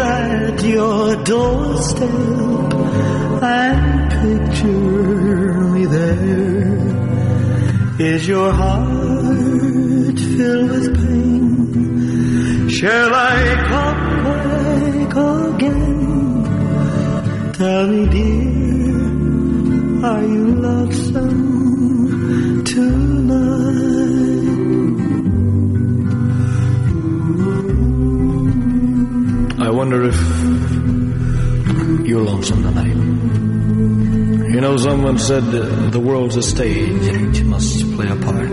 [0.00, 2.10] at your doorstep
[3.42, 6.78] and picture me there?
[8.00, 12.68] Is your heart filled with pain?
[12.68, 15.16] Shall I come back
[15.54, 15.92] again?
[17.54, 21.47] Tell me, dear, are you lonesome
[29.88, 30.20] wonder if
[32.06, 32.94] you're lonesome tonight.
[34.52, 38.50] You know, someone said the world's a stage and each must play a part.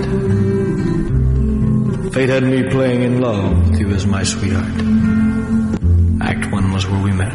[2.13, 4.79] Fate had me playing in love with you as my sweetheart.
[6.21, 7.33] Act one was where we met.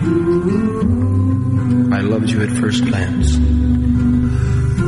[1.92, 3.34] I loved you at first glance.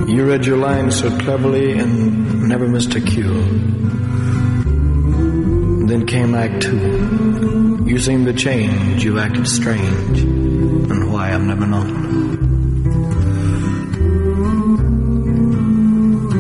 [0.08, 3.82] You read your lines so cleverly and never missed a cue.
[5.92, 7.84] Then came Act Two.
[7.86, 11.90] You seemed to change, you acted strange, and why I've never known.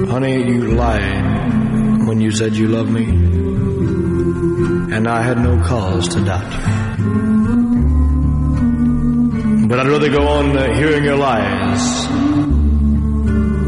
[0.08, 3.04] Honey, you lied when you said you loved me,
[4.96, 6.60] and I had no cause to doubt you.
[9.68, 12.08] But I'd rather go on hearing your lies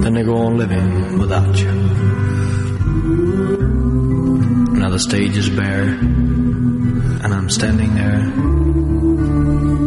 [0.03, 2.34] than to go on living without you.
[4.95, 8.31] The stage is bare, and I'm standing there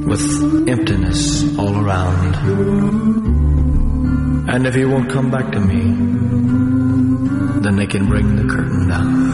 [0.05, 2.35] with emptiness all around.
[4.49, 5.79] And if you won't come back to me,
[7.61, 9.31] then they can bring the curtain down.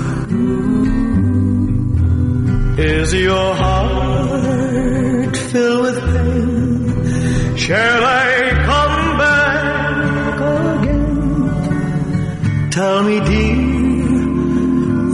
[2.77, 7.57] Is your heart filled with pain?
[7.57, 10.39] Shall I come back
[10.83, 12.69] again?
[12.69, 13.72] Tell me, dear,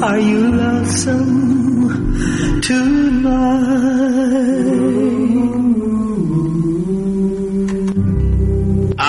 [0.02, 2.00] are you lonesome
[2.62, 3.90] tonight?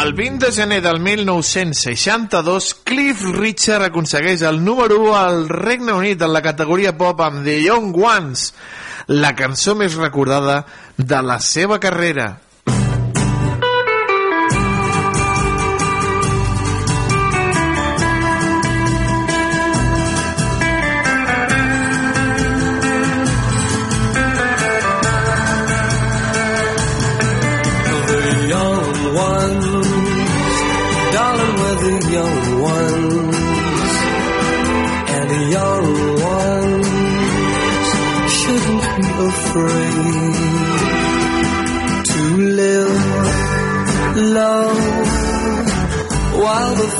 [0.03, 6.23] El 20 de gener del 1962, Cliff Richard aconsegueix el número 1 al Regne Unit
[6.23, 8.55] en la categoria pop amb The Young Ones,
[9.07, 10.65] la cançó més recordada
[10.97, 12.50] de la seva carrera.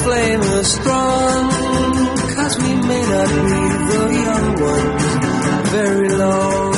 [0.05, 1.51] Flame is strong.
[2.37, 5.05] Cause we may not leave the young ones
[5.77, 6.73] very long.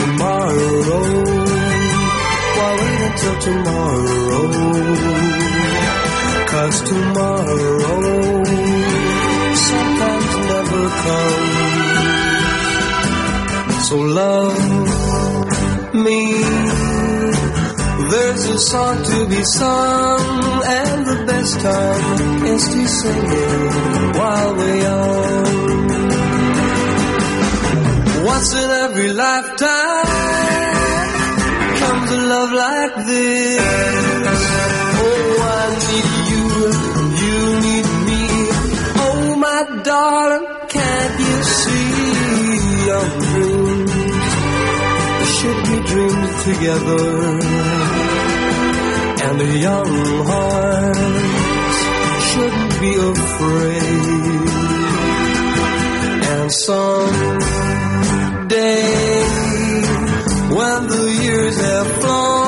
[0.00, 1.14] Tomorrow,
[2.56, 4.44] why wait until tomorrow?
[6.52, 8.44] Cause tomorrow
[9.68, 11.70] sometimes never comes.
[13.88, 14.58] So love
[15.94, 16.39] me.
[18.50, 24.76] A song to be sung, and the best time is to sing it while we're
[24.82, 25.86] young.
[28.26, 30.06] Once in every lifetime
[31.78, 33.60] comes a love like this.
[35.06, 36.44] Oh, I need you,
[37.22, 38.22] you need me.
[39.06, 41.86] Oh, my darling, can't you see
[42.88, 43.94] your dreams
[45.38, 47.89] should be dreamed together?
[49.40, 49.94] The young
[50.26, 51.78] hearts
[52.28, 54.48] shouldn't be afraid.
[56.34, 56.92] And someday,
[60.56, 62.39] when the years have flown,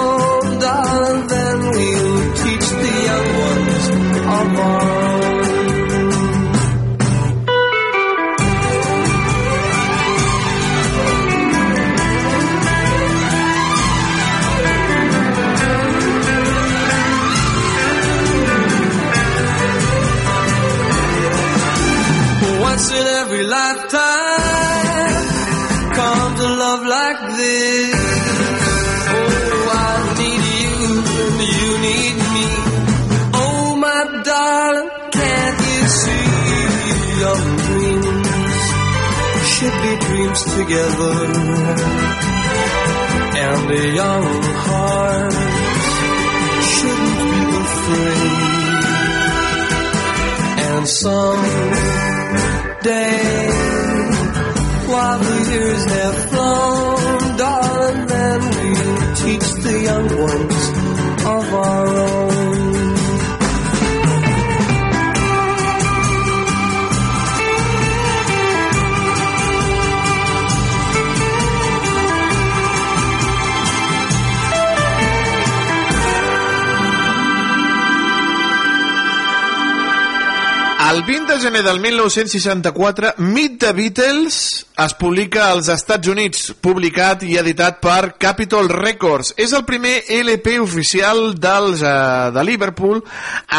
[40.32, 41.14] dreams together?
[43.44, 44.24] And the young
[44.68, 45.36] hearts
[46.72, 48.42] shouldn't be afraid.
[50.68, 51.42] And some
[52.82, 53.50] day
[54.88, 60.59] while the years have flown, darling, then we'll teach the young ones
[61.24, 62.41] of our own.
[80.82, 87.22] El 20 de gener del 1964, Meet the Beatles es publica als Estats Units, publicat
[87.22, 89.30] i editat per Capitol Records.
[89.36, 92.98] És el primer LP oficial dels, uh, de Liverpool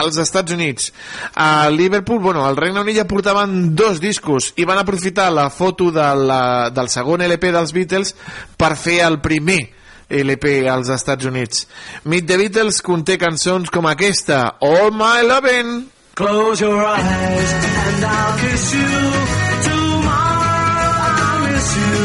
[0.02, 0.92] als Estats Units.
[1.40, 5.94] A Liverpool, bueno, al Regne Unit ja portaven dos discos i van aprofitar la foto
[5.96, 6.44] de la,
[6.76, 8.18] del segon LP dels Beatles
[8.58, 9.62] per fer el primer
[10.10, 11.68] LP als Estats Units.
[12.04, 18.38] Meet the Beatles conté cançons com aquesta, All My Lovin', Close your eyes and I'll
[18.38, 18.88] kiss you.
[19.66, 21.96] Tomorrow I'll miss you.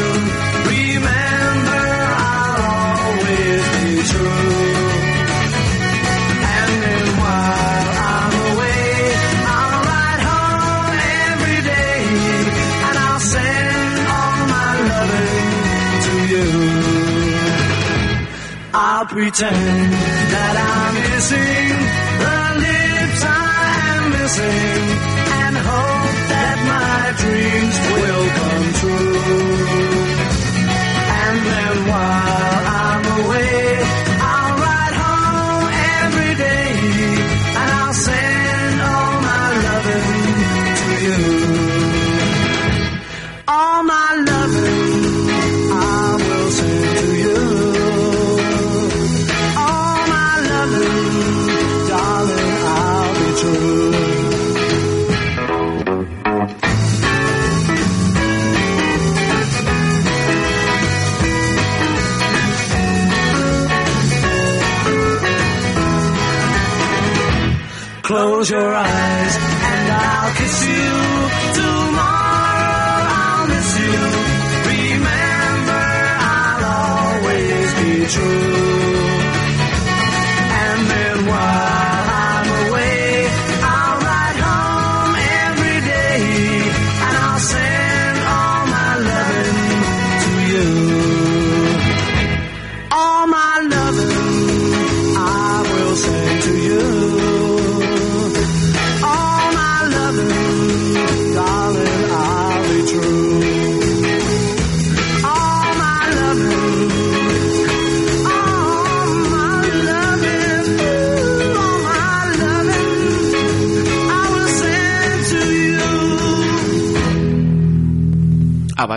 [0.65, 1.85] Remember,
[2.25, 4.49] I'll always be true.
[6.57, 6.73] And
[8.09, 9.13] I'm away,
[9.45, 9.85] I'll
[10.25, 10.97] home
[11.29, 11.97] every day
[12.89, 16.49] and I'll send all my loving to you.
[18.73, 19.93] I'll pretend
[20.33, 21.68] that I'm missing
[24.29, 25.08] same.
[68.19, 70.91] Close your eyes and I'll kiss you.
[71.55, 73.95] Tomorrow I'll miss you.
[74.73, 75.85] Remember,
[76.19, 76.65] I'll
[77.15, 78.48] always be true.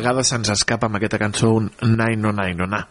[0.03, 0.13] You.
[0.13, 2.87] a vegades se'ns escapa amb aquesta cançó un Nine no Nine na.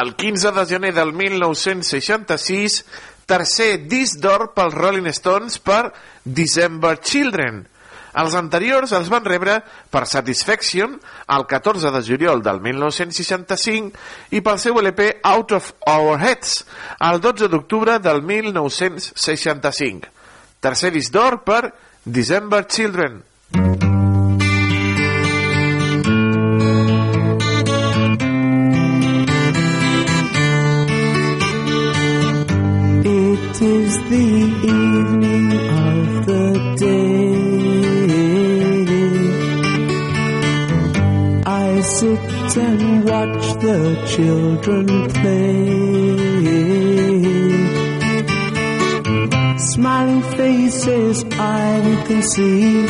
[0.00, 2.84] El 15 de gener del 1966,
[3.26, 5.92] tercer disc d'or pels Rolling Stones per
[6.24, 7.66] December Children.
[8.20, 9.60] Els anteriors els van rebre
[9.90, 10.96] per Satisfaction
[11.30, 16.64] el 14 de juliol del 1965 i pel seu LP Out of Our Heads
[17.06, 20.10] el 12 d'octubre del 1965.
[20.60, 21.72] Tercer disc d'or per
[22.04, 23.22] December Children.
[23.54, 23.99] It
[33.62, 34.28] is the
[34.74, 37.00] evening of the day.
[41.44, 43.80] I sit and watch the
[44.14, 45.68] children play.
[49.58, 52.86] Smiling faces I can see,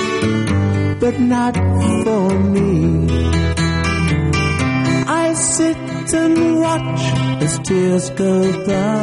[1.01, 1.57] but not
[2.05, 3.40] for me.
[5.61, 7.03] Sit and watch
[7.45, 8.33] as tears go
[8.67, 9.03] by.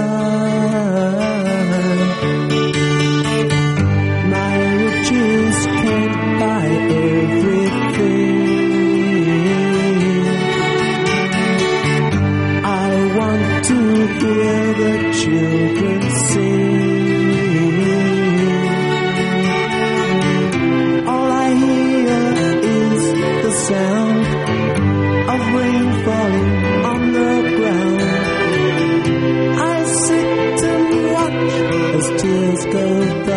[4.33, 6.65] My riches can't buy
[7.05, 8.07] everything.
[12.65, 13.79] I want to
[14.17, 16.46] hear the children sing.
[31.97, 33.36] as tears go by.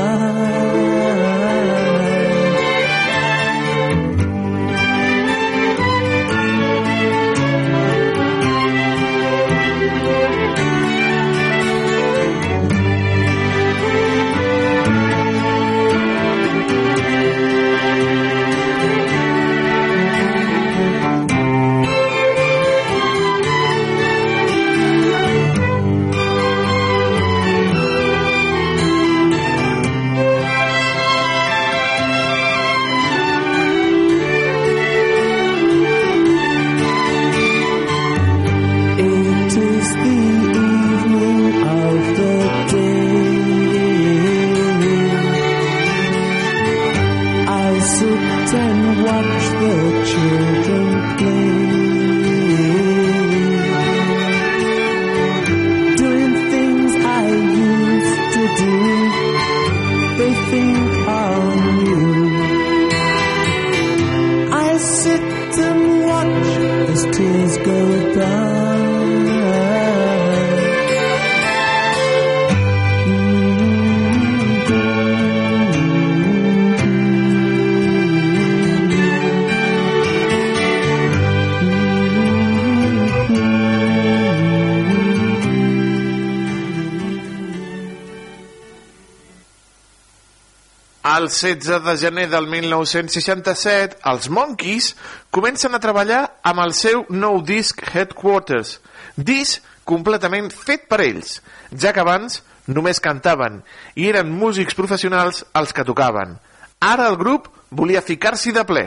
[91.41, 94.93] 16 de gener del 1967, els Monkeys
[95.33, 98.79] comencen a treballar amb el seu nou disc Headquarters,
[99.17, 101.39] disc completament fet per ells,
[101.73, 103.63] ja que abans només cantaven
[103.97, 106.37] i eren músics professionals els que tocaven.
[106.81, 108.87] Ara el grup volia ficar-s'hi de ple.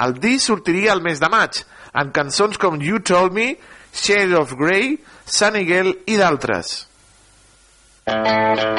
[0.00, 1.62] El disc sortiria el mes de maig,
[1.92, 3.54] amb cançons com You Told Me,
[3.92, 6.84] Shade of Grey, Sunny Girl i d'altres.
[8.06, 8.76] Local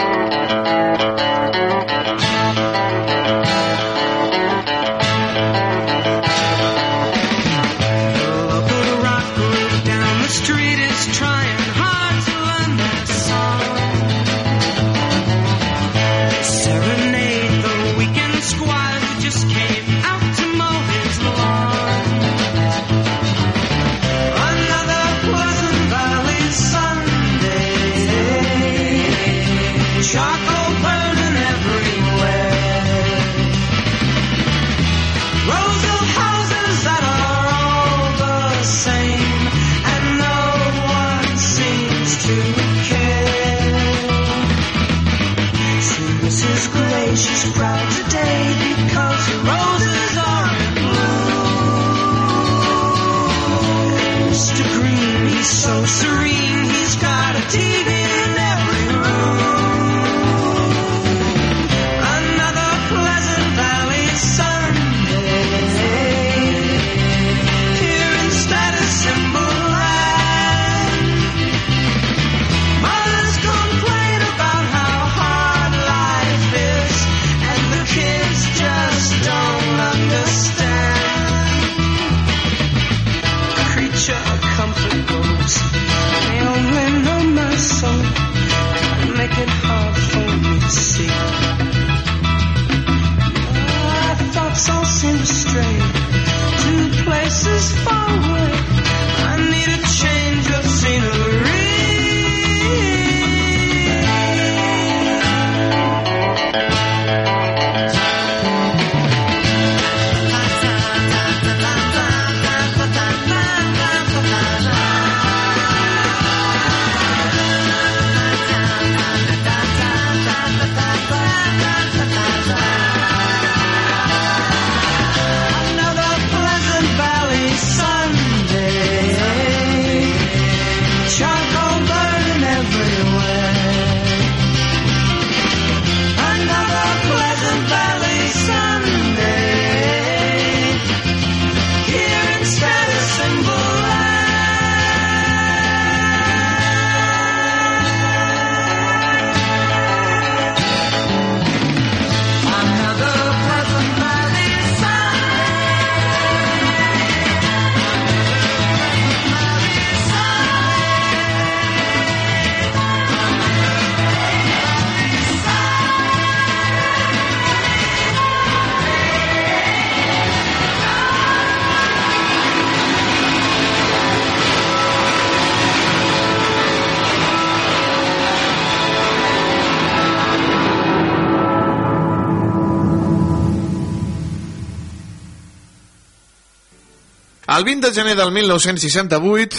[187.58, 189.58] El 20 de gener del 1968,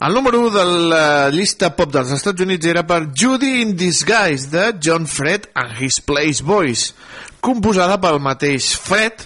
[0.00, 4.48] el número 1 de la llista pop dels Estats Units era per Judy in Disguise
[4.50, 6.96] de John Fred and His Place Boys,
[7.38, 9.22] composada pel mateix Fred,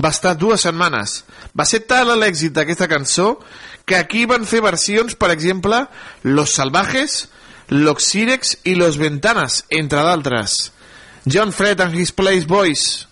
[0.00, 1.18] va estar dues setmanes.
[1.52, 3.34] Va ser tal l'èxit d'aquesta cançó
[3.84, 5.82] que aquí van fer versions, per exemple,
[6.24, 7.26] Los Salvajes,
[7.68, 10.56] Los Sirex i Los Ventanas, entre d'altres.
[11.28, 13.07] John Fred and His Place Boys.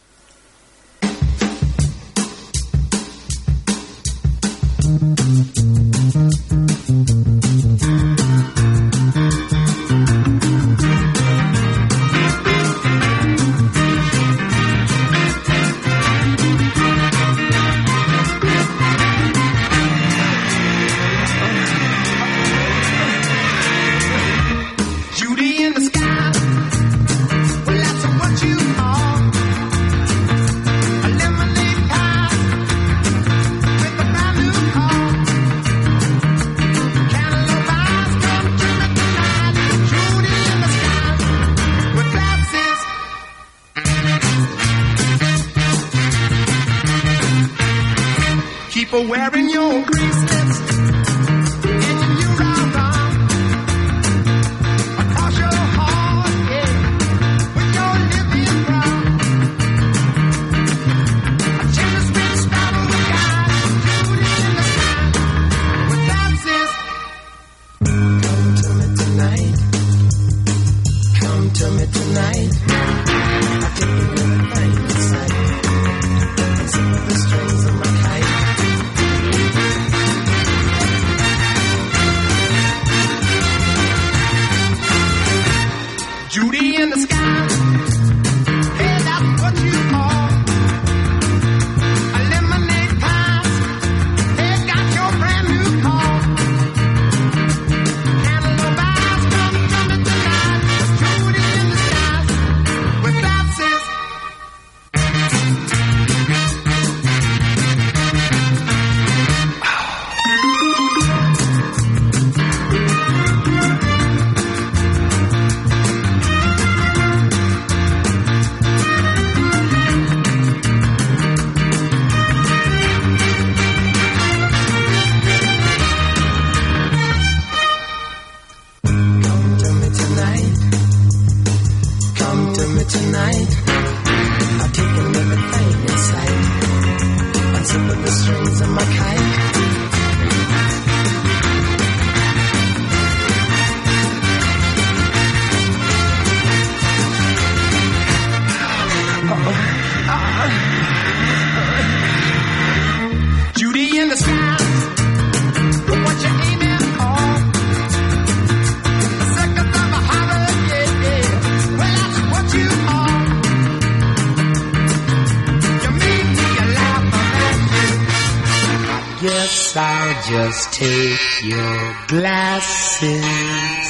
[170.86, 173.86] take your glasses.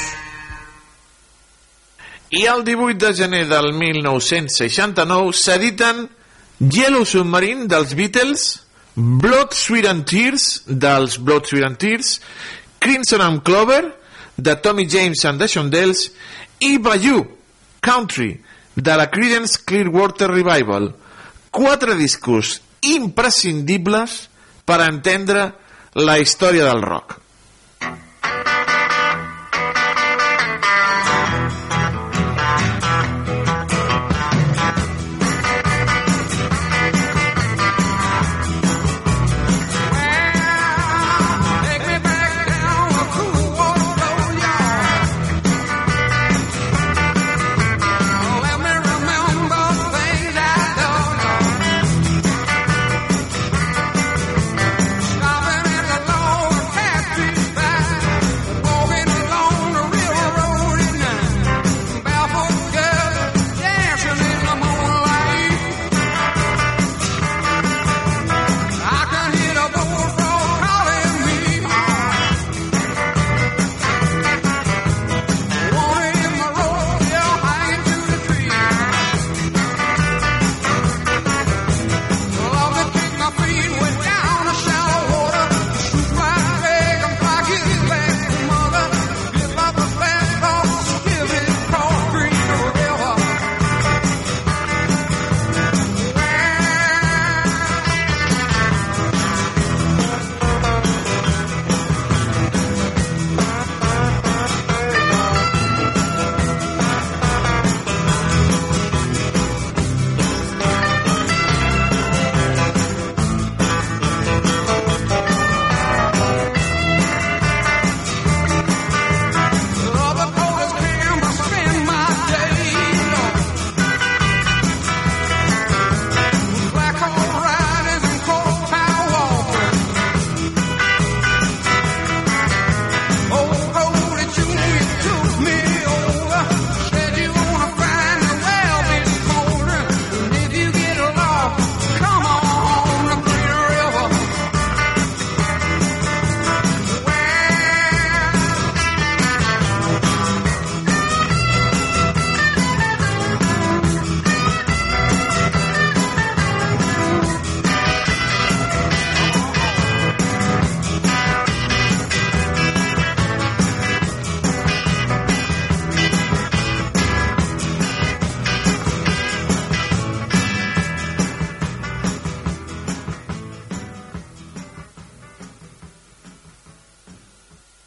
[2.30, 6.08] I el 18 de gener del 1969 s'editen
[6.58, 8.46] Yellow Submarine dels Beatles,
[8.94, 12.20] Blood, Sweet and Tears dels Blood, Sweet and Tears,
[12.80, 13.92] Crimson and Clover
[14.36, 16.10] de Tommy James and the Shondells
[16.60, 17.26] i Bayou,
[17.80, 18.40] Country
[18.74, 20.94] de la Creedence Clearwater Revival.
[21.50, 24.28] Quatre discos imprescindibles
[24.64, 25.65] per entendre
[25.96, 27.25] la historia del rock.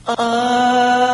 [0.09, 1.08] Uh...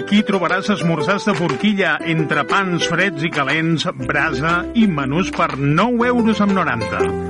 [0.00, 6.08] Aquí trobaràs esmorzars de forquilla, entre pans freds i calents, brasa i menús per 9
[6.08, 7.29] euros amb 90.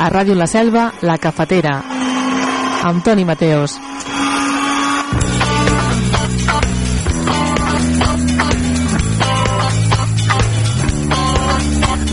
[0.00, 1.74] A Ràdio La Selva, La Cafetera.
[2.88, 3.74] Amb Toni Mateos.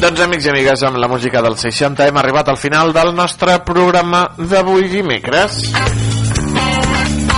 [0.03, 3.55] Doncs amics i amigues, amb la música dels 60 hem arribat al final del nostre
[3.63, 5.63] programa d'avui dimecres.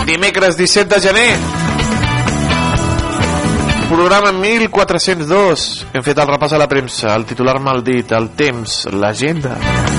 [0.10, 1.30] Dimecres 17 de gener.
[3.94, 5.70] Programa 1402.
[5.94, 9.99] Hem fet el repàs a la premsa, el titular maldit, el temps, l'agenda.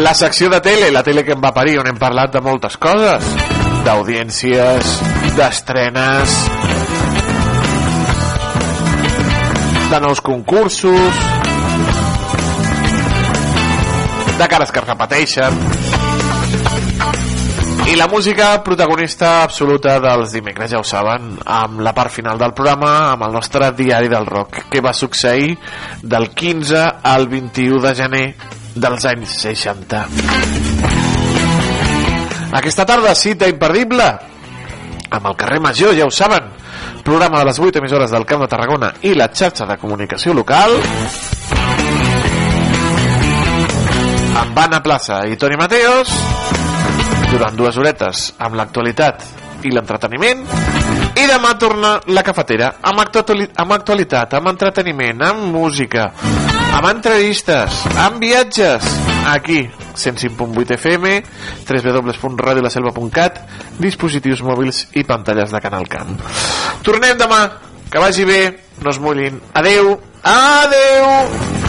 [0.00, 2.78] La secció de tele, la tele que em va parir, on hem parlat de moltes
[2.80, 3.26] coses.
[3.84, 4.92] D'audiències,
[5.36, 6.36] d'estrenes,
[9.90, 11.20] de nous concursos,
[14.38, 15.60] de cares que es repeteixen,
[17.90, 22.54] i la música protagonista absoluta dels dimecres, ja ho saben, amb la part final del
[22.56, 25.58] programa, amb el nostre diari del rock, que va succeir
[26.00, 28.24] del 15 al 21 de gener
[28.74, 30.04] dels anys 60.
[32.60, 34.06] Aquesta tarda, cita imperdible
[35.10, 36.50] amb el carrer Major, ja ho saben,
[37.02, 40.76] programa de les 8 emissores del Camp de Tarragona i la xarxa de comunicació local.
[44.40, 46.14] Amb Anna Plaça i Toni Mateos
[47.30, 49.22] durant dues horetes amb l'actualitat
[49.66, 50.46] i l'entreteniment
[51.20, 56.10] i demà torna la cafetera amb, actuali amb actualitat, amb entreteniment, amb música
[56.70, 58.86] amb entrevistes, amb viatges.
[59.28, 59.60] Aquí,
[60.00, 61.12] 105.8 FM
[61.68, 63.42] www.radiolaselva.cat
[63.82, 66.16] dispositius mòbils i pantalles de Canal Camp
[66.82, 67.42] tornem demà.
[67.90, 68.42] Que vagi bé,
[68.84, 69.40] no es mullin.
[69.58, 71.59] Adeu, adeu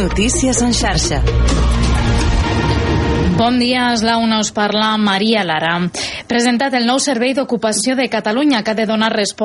[0.00, 1.18] Notícies en xarxa.
[3.36, 5.74] Bon dia, és la una us parla Maria Lara.
[6.28, 9.40] Presentat el nou Servei d'Ocupació de Catalunya que ha de donar resposta